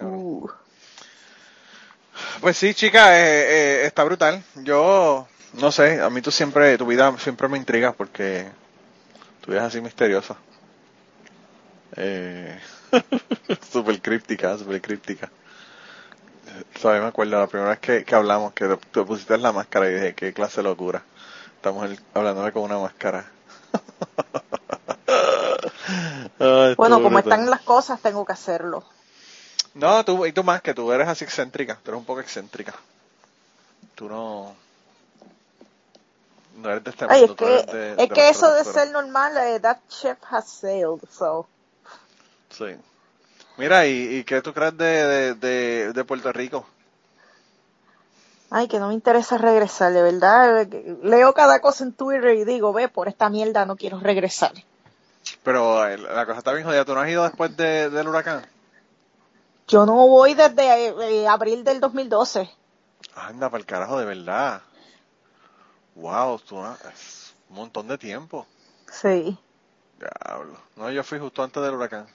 [0.00, 0.48] Uh,
[2.40, 4.42] Pues sí, chica, eh, eh, está brutal.
[4.64, 8.46] Yo, no sé, a mí tú siempre, tu vida siempre me intriga porque
[9.42, 10.36] tu vida es así misteriosa.
[11.96, 12.58] Eh,
[13.72, 15.30] super críptica, super críptica.
[16.80, 19.88] Todavía me acuerdo la primera vez que, que hablamos que te, te pusiste la máscara
[19.88, 21.02] y dije, qué clase de locura.
[21.56, 23.24] Estamos hablándome con una máscara.
[26.38, 27.32] Ay, bueno, como brutal.
[27.32, 28.84] están las cosas, tengo que hacerlo.
[29.74, 32.74] No, tú, y tú más, que tú eres así excéntrica, tú eres un poco excéntrica.
[33.94, 34.54] Tú no...
[36.56, 38.52] No eres de este Ay, mundo, es tú que, eres de, es de que eso
[38.52, 41.46] de ser normal, eh, that ship has sailed, so.
[42.50, 42.76] Sí.
[43.56, 46.66] Mira, ¿y, y qué tú crees de, de, de, de Puerto Rico?
[48.50, 50.68] Ay, que no me interesa regresar, de verdad.
[51.02, 54.52] Leo cada cosa en Twitter y digo, ve, por esta mierda no quiero regresar.
[55.42, 56.84] Pero eh, la cosa está bien jodida.
[56.84, 58.44] ¿Tú no has ido después de, del huracán?
[59.68, 62.50] Yo no voy desde eh, abril del 2012.
[63.14, 64.60] Anda, para el carajo, de verdad.
[65.94, 66.62] Wow, tú
[66.94, 68.46] es un montón de tiempo.
[68.90, 69.38] Sí.
[69.98, 70.58] Diablo.
[70.76, 72.06] No, yo fui justo antes del huracán.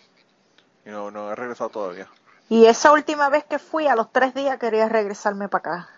[0.87, 2.07] Y no, no he regresado todavía.
[2.49, 5.89] Y esa última vez que fui, a los tres días quería regresarme para acá.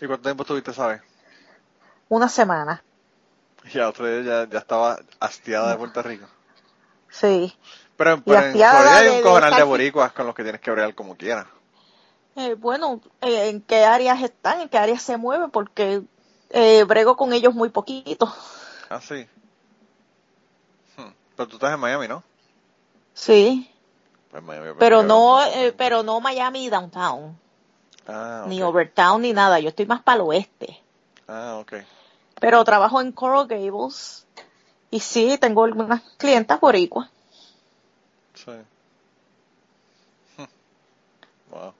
[0.00, 1.00] ¿Y cuánto tiempo estuviste, sabes?
[2.08, 2.82] Una semana.
[3.72, 6.26] Y al otro día ya, ya estaba hastiada de Puerto Rico.
[7.08, 7.56] Sí.
[7.96, 10.60] Pero, pero en Florida hay de- un de cojonal de boricuas con los que tienes
[10.60, 11.46] que bregar como quieras.
[12.34, 14.62] Eh, bueno, eh, ¿en qué áreas están?
[14.62, 15.50] ¿En qué áreas se mueven?
[15.52, 16.02] Porque
[16.50, 18.34] eh, brego con ellos muy poquito.
[18.90, 19.28] Ah, sí.
[20.96, 21.12] Hmm.
[21.36, 22.24] Pero tú estás en Miami, ¿no?
[23.14, 23.71] Sí.
[24.40, 27.38] Miami, Pero no, eh, pero no Miami downtown,
[28.06, 28.62] Ah, ni.
[28.62, 29.60] Overtown, ni nada.
[29.60, 30.80] Yo estoy más para el oeste.
[31.28, 31.74] Ah, ok.
[32.40, 34.26] Pero trabajo en Coral Gables.
[34.90, 37.08] Y sí, tengo algunas clientas boricuas.
[38.34, 38.52] Sí.
[41.50, 41.74] Wow.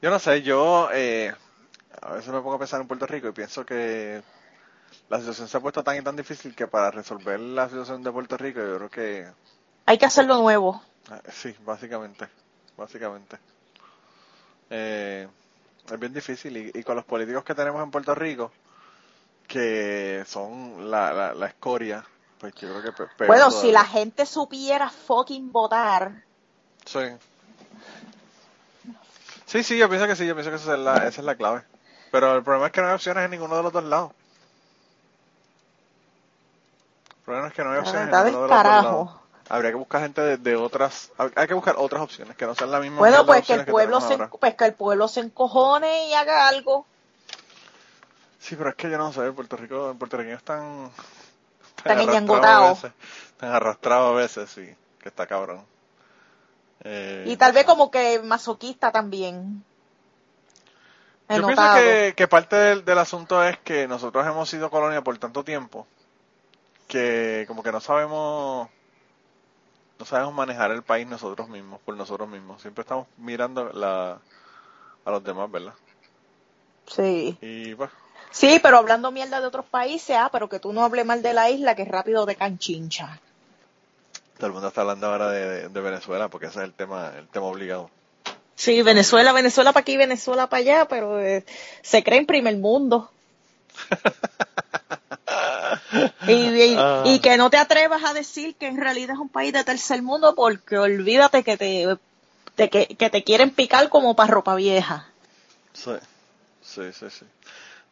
[0.00, 1.30] Yo no sé, yo eh,
[2.00, 4.22] a veces me pongo a pensar en Puerto Rico y pienso que
[5.10, 8.10] la situación se ha puesto tan y tan difícil que para resolver la situación de
[8.10, 9.26] Puerto Rico yo creo que
[9.84, 10.82] Hay que hacerlo nuevo.
[11.10, 12.28] Ah, sí, básicamente,
[12.76, 13.38] básicamente.
[14.70, 15.28] Eh,
[15.90, 18.52] es bien difícil y, y con los políticos que tenemos en Puerto Rico
[19.48, 22.04] que son la, la, la escoria,
[22.38, 26.12] pues yo creo que pe- Bueno, si la gente supiera fucking votar,
[26.86, 27.00] Sí.
[29.46, 31.34] Sí, sí, yo pienso que sí, yo pienso que esa es la, esa es la
[31.34, 31.62] clave.
[32.12, 34.12] Pero el problema es que no hay opciones en ninguno de los dos lados.
[37.10, 39.08] El problema es que no hay opciones en ninguno de los dos lados.
[39.50, 42.70] Habría que buscar gente de, de otras, hay que buscar otras opciones que no sean
[42.70, 44.30] la misma bueno, pues que el pueblo se, ahora.
[44.30, 46.86] pues que el pueblo se encojone y haga algo.
[48.38, 50.90] Sí, pero es que yo no sé, Puerto Rico, el puertorriqueño es tan,
[51.82, 52.64] Tan arrastrado enñangotado.
[52.66, 52.92] a veces,
[53.38, 55.66] tan arrastrado a veces, sí, que está cabrón.
[56.84, 59.64] Eh, Y tal vez como que masoquista también.
[61.28, 65.02] He Yo pienso que, que parte del, del asunto es que nosotros hemos sido colonia
[65.02, 65.86] por tanto tiempo
[66.88, 68.68] que como que no sabemos
[70.00, 72.60] no sabemos manejar el país nosotros mismos, por nosotros mismos.
[72.60, 74.18] Siempre estamos mirando la,
[75.04, 75.74] a los demás, ¿verdad?
[76.88, 77.36] Sí.
[77.40, 77.90] Y pues,
[78.32, 81.34] Sí, pero hablando mierda de otros países, ah, pero que tú no hables mal de
[81.34, 83.20] la isla, que rápido te canchincha.
[84.36, 87.12] todo el mundo está hablando ahora de, de- de Venezuela porque ese es el tema,
[87.18, 87.90] el tema obligado.
[88.54, 91.44] Sí, Venezuela, Venezuela para aquí, Venezuela para allá, pero eh,
[91.82, 93.10] se cree en primer mundo.
[96.28, 97.02] Y, y- Ah.
[97.06, 100.02] y que no te atrevas a decir que en realidad es un país de tercer
[100.02, 101.96] mundo porque olvídate que te,
[102.56, 105.06] que, que te quieren picar como para ropa vieja.
[105.72, 105.92] Sí,
[106.62, 107.24] sí, sí, sí.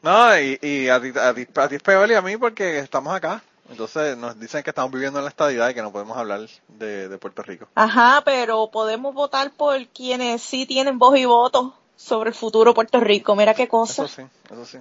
[0.03, 2.79] No, y, y a, ti, a, ti, a ti es peor y a mí porque
[2.79, 3.43] estamos acá.
[3.71, 7.09] Entonces nos dicen que estamos viviendo en la estadidad y que no podemos hablar de,
[7.09, 7.69] de Puerto Rico.
[7.75, 12.99] Ajá, pero podemos votar por quienes sí tienen voz y voto sobre el futuro Puerto
[13.01, 13.35] Rico.
[13.37, 14.05] Mira qué cosa.
[14.05, 14.79] Eso sí, eso sí.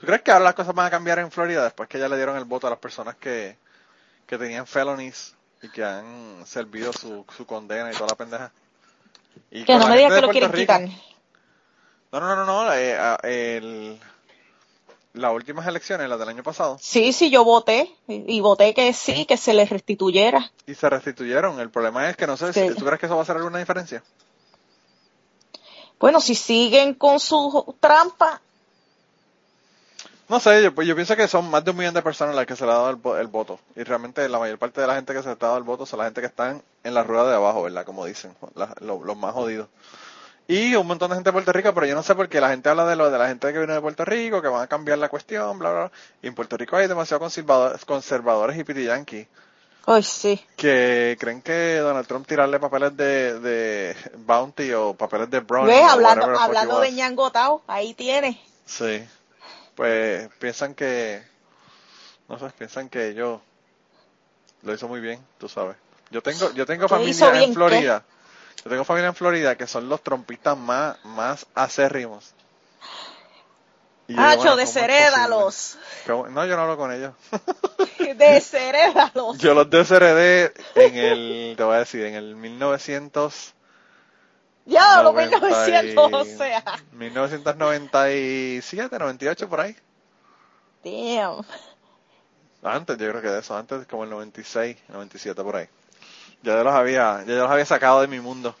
[0.00, 2.16] ¿Tú crees que ahora las cosas van a cambiar en Florida después que ya le
[2.16, 3.58] dieron el voto a las personas que,
[4.26, 8.50] que tenían felonies y que han servido su, su condena y toda la pendeja?
[9.50, 10.88] Y que no me digas que lo quieren Rico- quitar.
[12.12, 14.00] No, no, no, no, eh, a- el,
[15.12, 18.92] las últimas elecciones, las del año pasado, Sí, sí, yo voté y y voté que
[18.94, 20.50] sí, que se les restituyera.
[20.66, 21.60] y se restituyeron.
[21.60, 22.68] El problema es que no sé, Sí.
[22.68, 24.02] si, ¿tú crees que eso va a hacer alguna diferencia?
[25.98, 28.40] Bueno, si siguen con su trampa,
[30.30, 32.46] No sé, yo, pues yo pienso que son más de un millón de personas las
[32.46, 33.58] que se le ha dado el, el voto.
[33.76, 35.84] Y realmente la mayor parte de la gente que se le ha dado el voto
[35.84, 37.84] son la gente que están en la rueda de abajo, ¿verdad?
[37.84, 39.68] Como dicen, la- lo- los más jodidos.
[40.48, 42.48] Y un montón de gente de Puerto Rico, pero yo no sé por qué la
[42.50, 44.66] gente habla de lo de la gente que viene de Puerto Rico, que van a
[44.66, 45.92] cambiar la cuestión, bla, bla, bla.
[46.22, 49.26] Y en Puerto Rico hay demasiados conservadores, conservadores y pitiyanquis
[49.86, 50.44] ay sí.
[50.56, 55.72] que creen que Donald Trump tirarle papeles de, de Bounty o papeles de Brownie.
[55.74, 55.90] ¿Ves?
[55.90, 58.36] Hablando, hablando de ñangotao, ahí tienes.
[58.66, 59.02] Sí.
[59.80, 61.22] Pues piensan que,
[62.28, 63.40] no sé, piensan que ellos
[64.60, 65.74] lo hizo muy bien, tú sabes.
[66.10, 68.04] Yo tengo, yo tengo ¿Qué familia en Florida.
[68.62, 72.34] Yo tengo familia en Florida que son los trompistas más, más acérrimos.
[74.06, 75.78] Yo Hacho, bueno, ¿cómo es desherédalos.
[76.06, 77.14] No, yo no hablo con ellos.
[78.18, 79.38] Desherédalos.
[79.38, 83.54] Yo los desheredé en el, te voy a decir, en el 1900.
[84.66, 86.62] Ya, lo 90 y- 1900, o sea.
[86.92, 89.76] 1997, 98 por ahí.
[90.84, 91.44] Damn.
[92.62, 95.66] Antes, yo creo que de eso, antes como el 96, 97 por ahí.
[96.42, 98.54] Ya yo los había, ya yo los había sacado de mi mundo.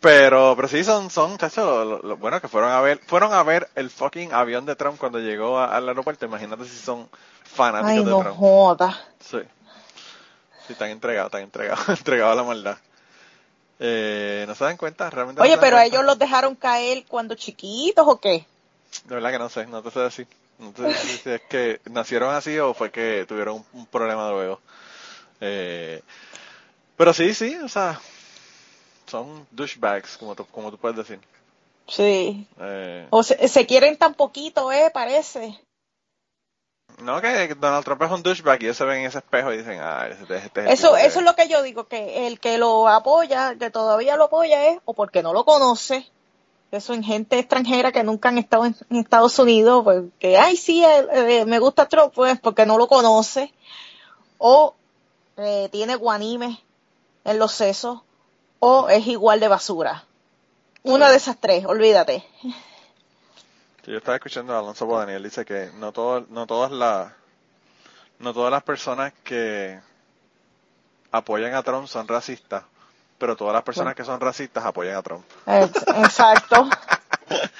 [0.00, 3.68] Pero, pero sí son, son, chacho, lo- bueno, que fueron a ver, fueron a ver
[3.74, 6.24] el fucking avión de Trump cuando llegó a- al aeropuerto.
[6.26, 7.08] Imagínate si son
[7.42, 8.36] fanáticos Ay, de no Trump.
[8.36, 8.98] joda.
[9.20, 9.38] Sí.
[10.66, 12.76] Sí, están entregados, están entregados, entregados a la maldad.
[13.78, 15.10] Eh, ¿No se dan cuenta?
[15.10, 15.84] Realmente Oye, pero cuenta.
[15.84, 18.46] ellos los dejaron caer cuando chiquitos o qué?
[19.04, 20.26] De verdad que no sé, no te sé decir.
[20.58, 24.30] No te sé si es que nacieron así o fue que tuvieron un, un problema
[24.30, 24.60] luego.
[25.40, 26.00] Eh,
[26.96, 28.00] Pero sí, sí, o sea,
[29.06, 31.20] son douchebags, como como tú puedes decir.
[31.88, 32.46] Sí.
[32.58, 35.60] Eh, O se, se quieren tan poquito, eh, parece.
[36.98, 39.58] No, que Donald Trump es un douchebag y ellos se ven en ese espejo y
[39.58, 42.58] dicen, ah, este, este es Eso, eso es lo que yo digo, que el que
[42.58, 46.10] lo apoya, que todavía lo apoya es o porque no lo conoce,
[46.72, 50.56] eso en gente extranjera que nunca han estado en, en Estados Unidos, pues que, ay,
[50.56, 53.52] sí, eh, eh, me gusta Trump, pues porque no lo conoce,
[54.38, 54.74] o
[55.36, 56.62] eh, tiene guanime
[57.24, 58.00] en los sesos,
[58.58, 60.04] o es igual de basura.
[60.82, 62.24] Una de esas tres, olvídate.
[63.86, 67.12] Sí, yo estaba escuchando a Alonso Bodani, él dice que no todo, no todas las
[68.18, 69.78] no todas las personas que
[71.12, 72.64] apoyan a Trump son racistas,
[73.16, 75.24] pero todas las personas que son racistas apoyan a Trump.
[75.46, 76.68] Exacto.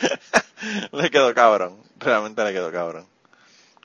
[0.90, 3.06] le quedó cabrón, realmente le quedó cabrón.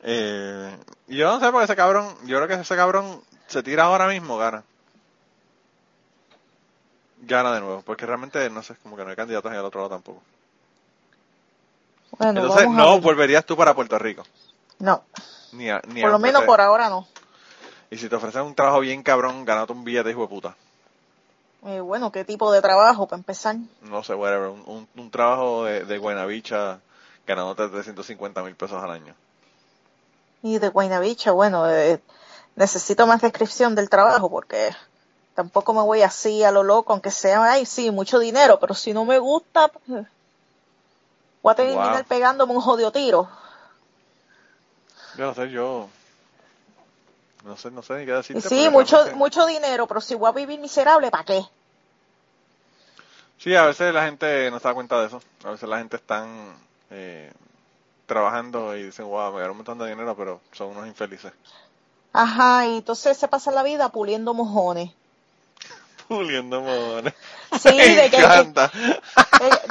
[0.02, 0.76] Eh,
[1.10, 4.40] yo no sé porque ese cabrón, yo creo que ese cabrón se tira ahora mismo,
[4.40, 4.64] gana.
[7.20, 9.82] Gana de nuevo, porque realmente no sé, como que no hay candidatos en el otro
[9.82, 10.24] lado tampoco.
[12.18, 13.02] Bueno, Entonces vamos no ver.
[13.02, 14.24] volverías tú para Puerto Rico.
[14.80, 15.04] No,
[15.54, 17.08] Ni a, ni por a lo menos por ahora no.
[17.90, 20.56] Y si te ofrecen un trabajo bien cabrón, ganate un billete, hijo de puta.
[21.66, 23.56] Eh, bueno, ¿qué tipo de trabajo para empezar?
[23.82, 24.50] No sé, whatever.
[24.50, 26.80] Un, un, un trabajo de, de Guaynabicha
[27.28, 29.14] ganándote 350 mil pesos al año.
[30.42, 32.02] Y de Guaynabicha, bueno, eh,
[32.56, 34.72] necesito más descripción del trabajo porque
[35.36, 38.92] tampoco me voy así a lo loco, aunque sea, ay, sí, mucho dinero, pero si
[38.94, 40.06] no me gusta, pues,
[41.42, 42.06] voy a terminar Wow.
[42.06, 43.30] pegándome un jodido tiro.
[45.18, 45.90] Yo no sé, yo...
[47.44, 48.50] No sé, no sé ni qué decirte.
[48.50, 51.46] sí, mucho, realmente- mucho dinero, pero si voy a vivir miserable, ¿para qué?
[53.38, 55.22] Sí, a veces la gente no se da cuenta de eso.
[55.44, 56.56] A veces la gente están
[56.92, 57.32] eh,
[58.08, 61.34] trabajando y dicen, wow, me gané un montón de dinero, pero son unos infelices.
[62.14, 64.92] Ajá, y entonces se pasa la vida puliendo mojones.
[66.12, 67.14] Puliendo mojones.
[67.60, 68.72] Sí, Me de que, encanta.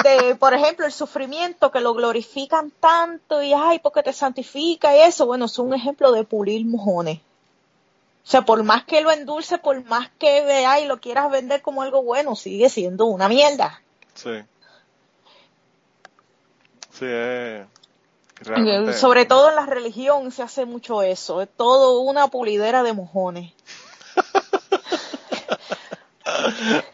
[0.03, 4.97] de, de, por ejemplo, el sufrimiento que lo glorifican tanto y ay, porque te santifica
[4.97, 7.19] y eso, bueno, es un ejemplo de pulir mojones.
[7.19, 11.61] O sea, por más que lo endulce, por más que vea y lo quieras vender
[11.63, 13.83] como algo bueno, sigue siendo una mierda.
[14.15, 14.31] Sí.
[16.91, 17.67] Sí, eh,
[18.41, 18.91] realmente...
[18.91, 22.93] eh, Sobre todo en la religión se hace mucho eso, es todo una pulidera de
[22.93, 23.53] mojones.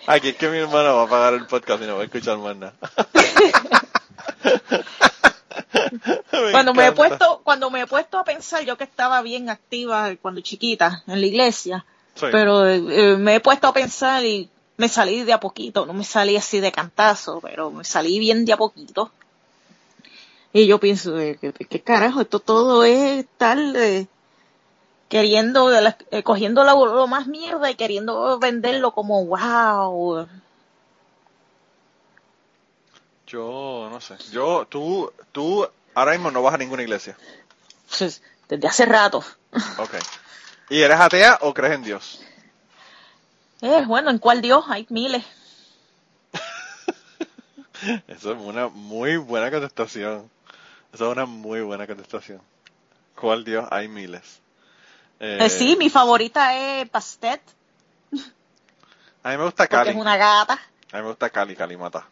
[0.07, 2.39] Aquí es que mi hermano va a pagar el podcast y no va a escuchar
[2.39, 2.75] más nada.
[6.53, 10.11] cuando me he puesto, cuando me he puesto a pensar, yo que estaba bien activa
[10.21, 12.27] cuando chiquita en la iglesia, Sí.
[12.33, 14.49] pero eh, eh, me he puesto a pensar y
[14.79, 18.45] me salí de a poquito, no me salí así de cantazo, pero me salí bien
[18.45, 19.11] de a poquito.
[20.53, 22.23] Y yo pienso, eh, ¿qué, qué carajo?
[22.23, 24.07] Esto todo es estar eh,
[25.09, 25.71] queriendo,
[26.11, 30.27] eh, cogiendo lo, lo más mierda y queriendo venderlo como wow.
[33.27, 34.17] Yo no sé.
[34.31, 37.17] Yo, tú, tú ahora mismo no vas a ninguna iglesia.
[38.49, 39.25] Desde hace rato.
[39.79, 39.95] Ok.
[40.71, 42.21] ¿Y eres atea o crees en Dios?
[43.63, 44.65] Eh, bueno, ¿en cuál Dios?
[44.69, 45.25] Hay miles.
[48.07, 50.31] Eso es una muy buena contestación.
[50.93, 52.41] Eso es una muy buena contestación.
[53.15, 53.67] ¿Cuál Dios?
[53.71, 54.41] Hay miles.
[55.21, 57.41] Eh, Eh, sí, mi favorita es Pastet,
[59.23, 59.91] A mí me gusta porque Cali.
[59.91, 60.55] es una gata.
[60.93, 62.07] A mí me gusta Cali, Calimata.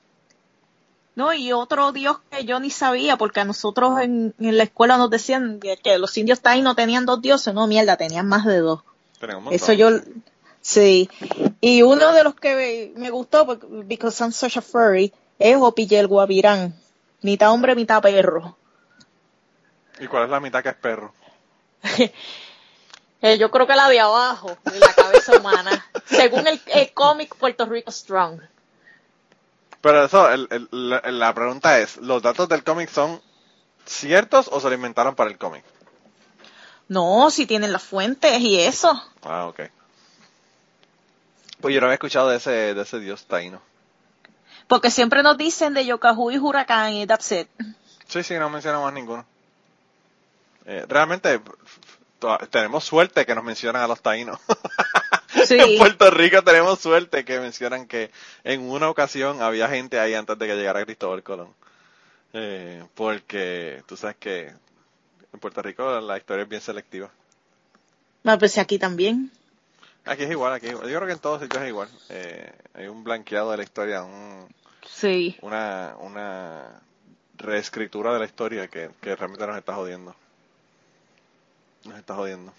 [1.14, 4.96] No, y otro Dios que yo ni sabía, porque a nosotros en, en la escuela
[4.96, 8.44] nos decían que, que los indios ahí no tenían dos dioses, no, mierda, tenían más
[8.44, 8.82] de dos.
[9.52, 9.90] Eso yo,
[10.60, 11.08] sí.
[11.60, 16.08] Y uno de los que me, gustó, porque- because I'm such a furry, es Opillel
[16.08, 16.74] Guavirán.
[17.22, 18.56] Mitad hombre, mitad perro.
[20.00, 21.14] ¿Y cuál es la mitad que es perro?
[23.26, 25.86] Eh, yo creo que la de abajo, de la cabeza humana.
[26.04, 28.38] Según el, el cómic Puerto Rico Strong.
[29.80, 33.22] Pero eso, el- el- la, pregunta es, ¿los datos del cómic son
[33.86, 35.64] ciertos o se lo inventaron para el cómic?
[36.88, 38.92] No, si tienen las fuentes y eso.
[39.22, 39.60] Ah, ok.
[41.62, 43.62] Pues yo no había escuchado de ese, de ese dios taíno.
[44.68, 47.48] Porque siempre nos dicen de Yokahu y Huracán y that's it.
[48.06, 49.24] Sí, sí, no menciona más ninguno.
[50.66, 51.40] Eh, realmente,
[52.50, 54.38] tenemos suerte que nos mencionan a los taínos.
[55.46, 55.58] Sí.
[55.58, 58.10] en Puerto Rico tenemos suerte que mencionan que
[58.44, 61.48] en una ocasión había gente ahí antes de que llegara Cristóbal Colón.
[62.32, 64.46] Eh, porque tú sabes que
[65.32, 67.10] en Puerto Rico la historia es bien selectiva.
[68.22, 69.30] No, pues aquí también.
[70.04, 71.88] Aquí es igual, aquí yo creo que en todos sitios es igual.
[72.10, 74.46] Eh, hay un blanqueado de la historia, un,
[74.86, 75.36] Sí.
[75.42, 76.80] una, una
[77.38, 80.14] reescritura de la historia que, que realmente nos está jodiendo.
[81.84, 82.52] Nos está jodiendo.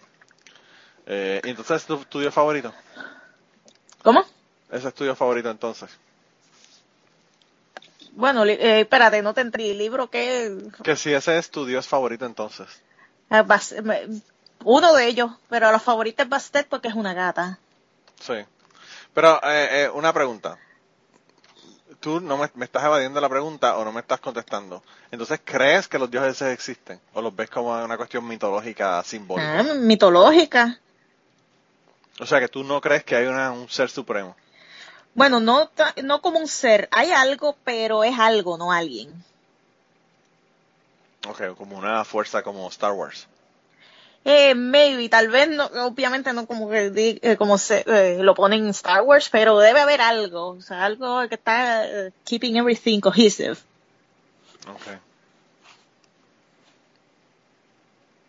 [1.08, 2.74] Eh, y entonces, ¿tu, tu dios favorito?
[4.04, 4.24] ¿Cómo?
[4.72, 5.90] Ese es favorito entonces.
[8.12, 9.74] Bueno, eh, espérate, no te entendí.
[9.74, 10.56] ¿Libro qué?
[10.84, 12.68] Que si ese es tu Dios favorito entonces.
[13.30, 14.22] Ah, Bas- me-
[14.64, 17.60] Uno de ellos, pero la favorita es Bastet porque es una gata.
[18.20, 18.34] Sí.
[19.14, 20.58] Pero eh, eh, una pregunta.
[22.06, 24.84] Tú no me, me estás evadiendo la pregunta o no me estás contestando.
[25.10, 27.00] Entonces, ¿crees que los dioses existen?
[27.16, 29.62] ¿O los ves como una cuestión mitológica, simbólica?
[29.62, 30.78] Ah, mitológica.
[32.20, 34.36] O sea, que tú no crees que hay una- un ser supremo.
[35.16, 35.72] Bueno, no,
[36.04, 36.88] no como un ser.
[36.92, 39.12] Hay algo, pero es algo, no alguien.
[41.28, 43.26] Ok, como una fuerza como Star Wars.
[44.28, 48.64] Eh, maybe, tal vez, no, obviamente no como que eh, como se, eh, lo ponen
[48.64, 53.00] en Star Wars, pero debe haber algo, o sea, algo que está eh, keeping everything
[53.02, 53.56] cohesive.
[54.68, 54.82] Ok.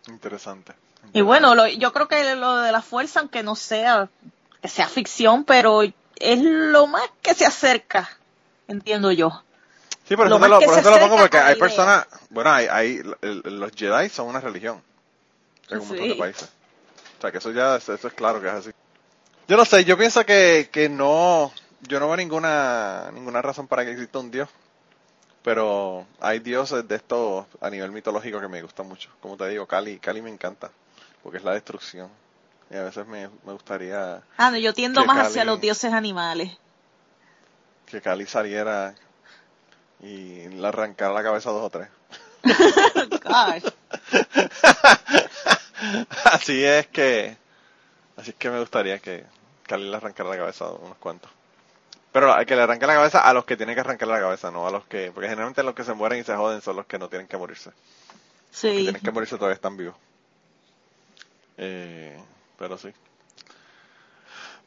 [0.09, 0.75] Interesante.
[1.15, 4.11] Y bueno, lo- yo creo que lo de la fuerza, aunque no sea,
[4.61, 8.11] que sea ficción, pero es lo más que se acerca,
[8.69, 9.43] entiendo yo.
[10.07, 12.67] Sí, por lo eso, lo, que por eso lo pongo, porque hay personas, bueno, hay,
[12.71, 14.83] hay, los Jedi son una religión
[15.71, 16.49] en un montón de países.
[17.19, 18.71] O sea, que eso ya, eso es claro que es así.
[19.49, 21.53] Yo no sé, yo pienso que, que no,
[21.83, 24.49] yo no veo ninguna, ninguna razón para que exista un dios.
[25.43, 29.09] Pero hay dioses de estos a nivel mitológico que me gustan mucho.
[29.21, 30.71] Como te digo, Kali, Kali me encanta,
[31.23, 32.11] porque es la destrucción.
[32.69, 35.93] Y a veces me, me gustaría Ah, no, yo tiendo más Cali- hacia los dioses
[35.93, 36.51] animales.
[37.87, 38.97] que Kali saliera
[40.01, 41.89] y le arrancara la cabeza a dos o tres.
[43.23, 43.73] Gosh.
[46.25, 47.37] así es que
[48.17, 49.25] así es que me gustaría que
[49.65, 51.31] Kali le arrancara la cabeza a unos cuantos.
[52.13, 54.51] Pero hay que le arranque la cabeza a los que tienen que arrancar la cabeza
[54.51, 56.87] no a los que porque generalmente los que se mueren y se joden son los
[56.87, 57.71] que no tienen que morirse.
[57.71, 58.83] Los que Sí.
[58.85, 59.95] tienen que morirse todavía están vivos.
[61.59, 62.19] Eh,
[62.59, 62.93] pero sí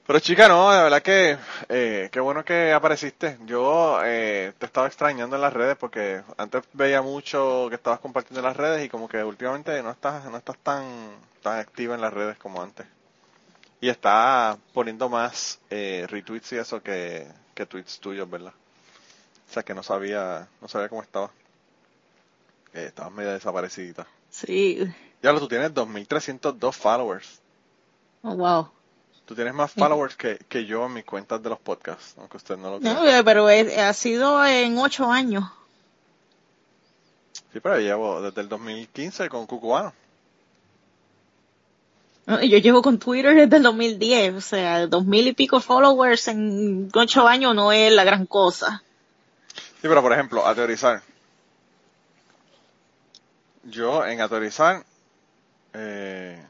[0.09, 1.37] pero chica no de verdad que
[1.69, 3.37] eh, qué bueno que apareciste.
[3.45, 8.39] Yo eh, te estaba extrañando en las redes porque antes veía mucho que estabas compartiendo
[8.39, 11.11] en las redes y como que últimamente no estás no estás tan
[11.43, 12.87] tan activa en las redes como antes.
[13.81, 18.53] Y está poniendo más eh, retweets y eso que, que tweets tuyos verdad
[19.47, 21.29] o sea que no sabía no sabía cómo estaba.
[22.73, 24.07] Eh, estabas medio desaparecidita.
[24.31, 24.91] Sí.
[25.21, 27.39] ya lo tú tienes 2302 followers.
[28.23, 28.78] Oh, wow.
[29.29, 32.57] Tú tienes más followers que, que yo en mis cuentas de los podcasts, aunque usted
[32.57, 32.93] no lo crea.
[32.95, 35.43] No, eh, pero es- ha sido en ocho años.
[37.53, 39.93] Sí, pero llevo desde el 2015 con Cucubano.
[42.25, 46.27] No, Yo llevo con Twitter desde el 2010, o sea, dos mil y pico followers
[46.27, 48.81] en ocho años no es la gran cosa.
[49.79, 51.03] Sí, pero por ejemplo, a teorizar.
[53.63, 54.83] Yo en a teorizar,
[55.73, 56.43] eh,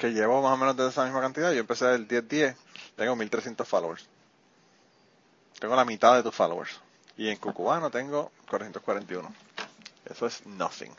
[0.00, 2.54] que llevo más o menos de esa misma cantidad, yo empecé del 10-10,
[2.96, 4.06] tengo 1300 followers.
[5.58, 6.80] Tengo la mitad de tus followers.
[7.18, 9.30] Y en Cucubano tengo 441.
[10.10, 10.90] Eso es nothing.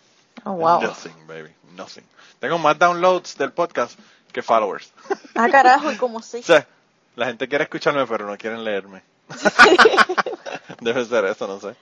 [0.43, 0.81] Oh, wow.
[0.81, 1.49] Nothing, baby.
[1.75, 2.03] Nothing.
[2.39, 3.99] Tengo más downloads del podcast
[4.31, 4.91] que followers.
[5.35, 6.37] Ah, carajo, y como si.
[6.41, 6.67] O sea,
[7.15, 9.01] la gente quiere escucharme, pero no quieren leerme.
[10.81, 11.75] Debe ser eso, no sé.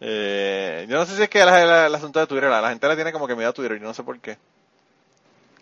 [0.00, 2.68] Eh, yo no sé si es que el, el- el asunto de Twitter, la, la
[2.70, 4.36] gente le tiene como que miedo a Twitter, yo no sé por qué.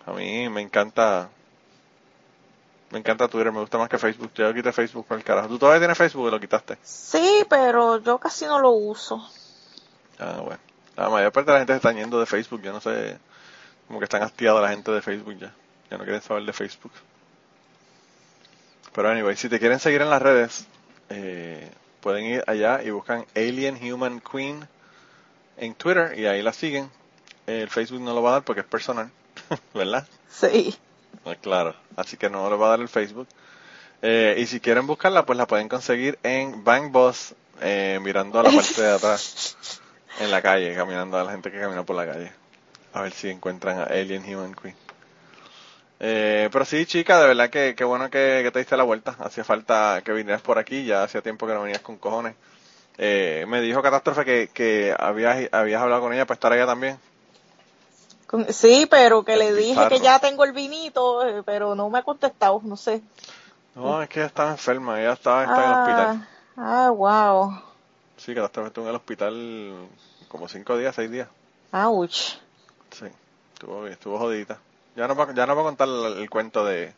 [0.09, 1.29] A mí me encanta.
[2.91, 4.33] Me encanta Twitter, me gusta más que Facebook.
[4.35, 5.49] Yo quité Facebook por el carajo.
[5.49, 6.79] ¿Tú todavía tienes Facebook y lo quitaste?
[6.83, 9.23] Sí, pero yo casi no lo uso.
[10.19, 10.61] Ah, bueno.
[10.97, 13.19] La mayor parte de la gente se está yendo de Facebook, yo no sé.
[13.87, 15.53] Como que están hastiados la gente de Facebook ya.
[15.91, 16.93] Ya no quieren saber de Facebook.
[18.95, 20.67] Pero anyway, si te quieren seguir en las redes,
[21.11, 24.67] eh, pueden ir allá y buscan Alien Human Queen
[25.59, 26.91] en Twitter y ahí la siguen.
[27.47, 29.11] El Facebook no lo va a dar porque es personal,
[29.75, 30.07] ¿verdad?
[30.31, 30.77] Sí.
[31.25, 33.29] Ah, claro, así que no le va a dar el Facebook.
[34.03, 38.45] Eh, y si quieren buscarla, pues la pueden conseguir en Bang Boss, eh, mirando a
[38.45, 39.57] la parte de atrás,
[40.21, 42.33] en la calle, caminando a la gente que camina por la calle.
[42.93, 44.75] A ver si encuentran a Alien Human Queen.
[46.01, 49.17] Eh, pero sí, chica, de verdad que, que bueno que, que te diste la vuelta.
[49.19, 52.35] Hacía falta que vinieras por aquí, ya hacía tiempo que no venías con cojones.
[52.99, 56.99] Eh, me dijo Catástrofe que, que habías, habías hablado con ella para estar allá también.
[58.51, 62.03] Sí, pero que le dije que ya tengo el vinito, eh, pero no me ha
[62.03, 63.03] contestado, no sé.
[63.75, 66.29] No, es que ella estaba enferma, ella estaba, estaba en el hospital.
[66.57, 67.63] Ah, ah, wow.
[68.17, 69.89] Sí, Catástrofe estuvo en el hospital
[70.29, 71.29] como cinco días, seis días.
[71.73, 72.39] Ouch.
[72.91, 73.07] Sí,
[73.55, 74.59] estuvo, estuvo jodida.
[74.97, 76.93] Ya no, va, ya no voy a contar el, el cuento de,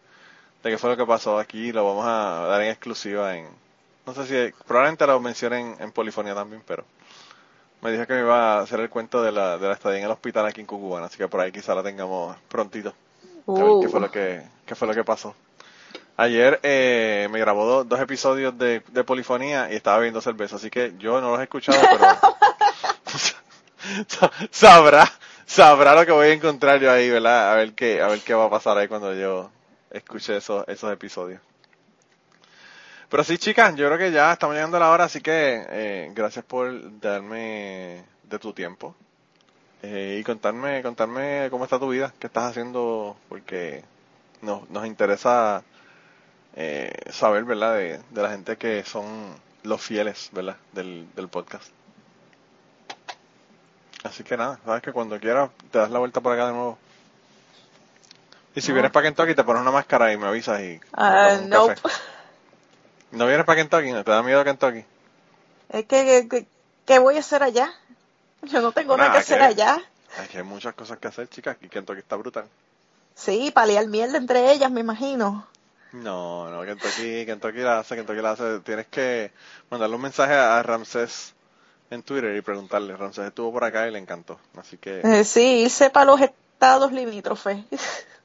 [0.62, 3.46] de qué fue lo que pasó aquí, lo vamos a dar en exclusiva en...
[4.06, 6.84] No sé si, probablemente lo mencionen en Polifonía también, pero
[7.82, 10.04] me dijo que me iba a hacer el cuento de la, de la estadía en
[10.04, 12.92] el hospital aquí en Cucubana, así que por ahí quizá la tengamos prontito.
[13.80, 15.34] Qué fue lo que, qué fue lo que pasó.
[16.16, 20.68] Ayer eh, me grabó do- dos episodios de, de Polifonía y estaba bebiendo cerveza, así
[20.70, 22.04] que yo no los he escuchado, pero
[24.06, 25.10] sa- sabrá,
[25.46, 27.52] sabrá lo que voy a encontrar yo ahí, ¿verdad?
[27.52, 29.50] A ver qué, a ver qué va a pasar ahí cuando yo
[29.90, 31.40] escuche esos, esos episodios.
[33.10, 36.12] Pero sí, chicas, yo creo que ya estamos llegando a la hora, así que eh,
[36.14, 38.94] gracias por darme de tu tiempo
[39.82, 43.82] eh, y contarme, contarme cómo está tu vida, qué estás haciendo, porque
[44.42, 45.64] nos, nos interesa
[46.54, 47.74] eh, saber, ¿verdad?
[47.74, 49.04] De, de la gente que son
[49.64, 50.56] los fieles, ¿verdad?
[50.72, 51.68] Del, del podcast.
[54.04, 56.78] Así que nada, sabes que cuando quieras te das la vuelta por acá de nuevo.
[58.54, 61.48] Y si vienes para Kentucky te pones una máscara y me avisas y Ah, un
[61.50, 61.74] nope.
[63.12, 63.90] ¿No vienes para Kentucky?
[63.92, 64.84] ¿No te da miedo Kentucky?
[65.70, 66.46] Es que, que- que-
[66.86, 67.72] ¿qué voy a hacer allá?
[68.42, 69.82] Yo no tengo nada Nada, que hacer que- allá.
[70.18, 72.46] Aquí hay muchas cosas que hacer, chicas, y Kentucky está brutal.
[73.14, 75.46] Sí, paliar mierda entre ellas, me imagino.
[75.92, 78.60] No, no, Kentucky, Kentucky la hace, Kentucky la hace.
[78.60, 79.32] Tienes que
[79.70, 81.34] mandarle un mensaje a Ramsés
[81.90, 82.96] en Twitter y preguntarle.
[82.96, 84.38] Ramsés estuvo por acá y le encantó.
[84.56, 85.00] Así que...
[85.02, 87.58] Eh, sí, irse para los estados limítrofes.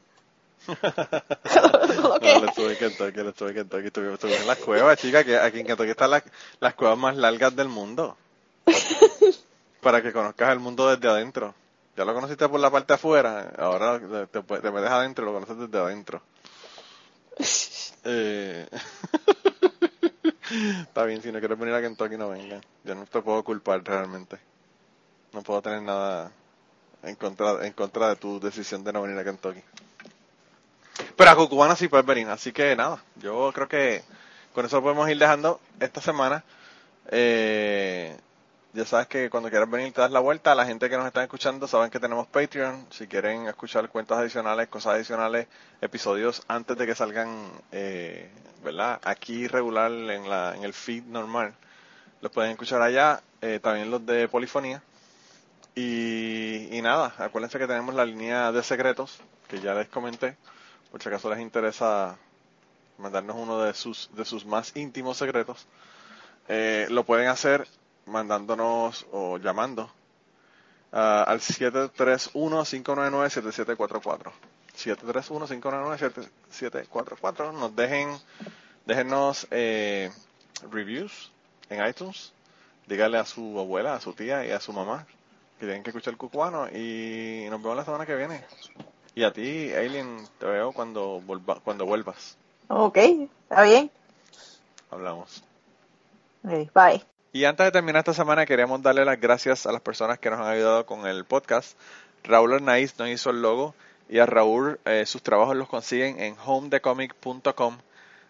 [2.22, 3.88] No, estuve en Kentucky, le estuve en Kentucky.
[3.88, 6.24] Estuve, estuve en las cuevas, chicas, que aquí en Kentucky están las,
[6.59, 8.18] las cuevas más largas del mundo.
[9.82, 11.53] Para que conozcas el mundo desde adentro.
[11.95, 15.28] Ya lo conociste por la parte de afuera, ahora te, te- te metes adentro y
[15.28, 16.22] lo conoces desde adentro.
[18.07, 18.68] Eh,
[20.82, 22.61] Está bien, si no quieres venir a Kentucky, no venga.
[22.84, 24.38] Yo no te puedo culpar realmente.
[25.34, 26.32] No puedo tener nada
[27.01, 29.63] en contra, en contra de tu decisión de no venir a Kentucky.
[31.16, 34.03] Pero a Cucubana sí puedes venir, así que nada, yo creo que
[34.53, 36.43] con eso podemos ir dejando esta semana.
[37.09, 38.18] Eh,
[38.74, 40.53] ya sabes que cuando quieras venir te das la vuelta.
[40.55, 42.88] La gente que nos está escuchando saben que tenemos Patreon.
[42.89, 45.47] Si quieren escuchar cuentas adicionales, cosas adicionales,
[45.82, 48.30] episodios antes de que salgan, eh,
[48.63, 48.99] ¿verdad?
[49.03, 51.53] Aquí regular en, la, en el feed normal,
[52.22, 53.22] los pueden escuchar allá.
[53.41, 54.82] Eh, también los de Polifonía.
[55.76, 60.36] Y, y nada, acuérdense que tenemos la línea de secretos, que ya les comenté.
[60.96, 62.18] Por si acaso les interesa
[63.00, 65.68] mandarnos uno de sus, de sus más íntimos secretos.
[66.48, 67.68] Eh, lo pueden hacer
[68.06, 69.91] mandándonos o llamando
[70.93, 74.32] ah, al 731-599-7744.
[74.78, 77.52] 731-599-7744.
[77.52, 78.18] Nos dejen,
[78.86, 80.14] déjenos eh,
[80.72, 81.30] reviews
[81.70, 82.32] en iTunes.
[82.88, 85.06] Dígale a su abuela, a su tía y a su mamá
[85.60, 88.46] que tienen que escuchar el cucubano y nos vemos la semana que viene.
[89.16, 92.38] Y a ti, Alien, te veo cuando, volva- cuando vuelvas.
[92.68, 93.89] Ok, está bien.
[94.91, 95.43] Hablamos.
[96.43, 97.03] Ok, bye.
[97.32, 100.39] Y antes de terminar esta semana, queremos darle las gracias a las personas que nos
[100.39, 101.78] han ayudado con el podcast.
[102.24, 103.76] Raúl Arnaiz nos hizo el logo
[104.09, 107.78] y a Raúl eh, sus trabajos los consiguen en homedecomic.com.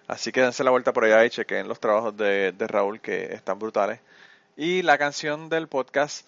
[0.08, 3.34] Así que dense la vuelta por allá y chequen los trabajos de, de Raúl que
[3.34, 4.00] están brutales.
[4.58, 6.28] Y la canción del podcast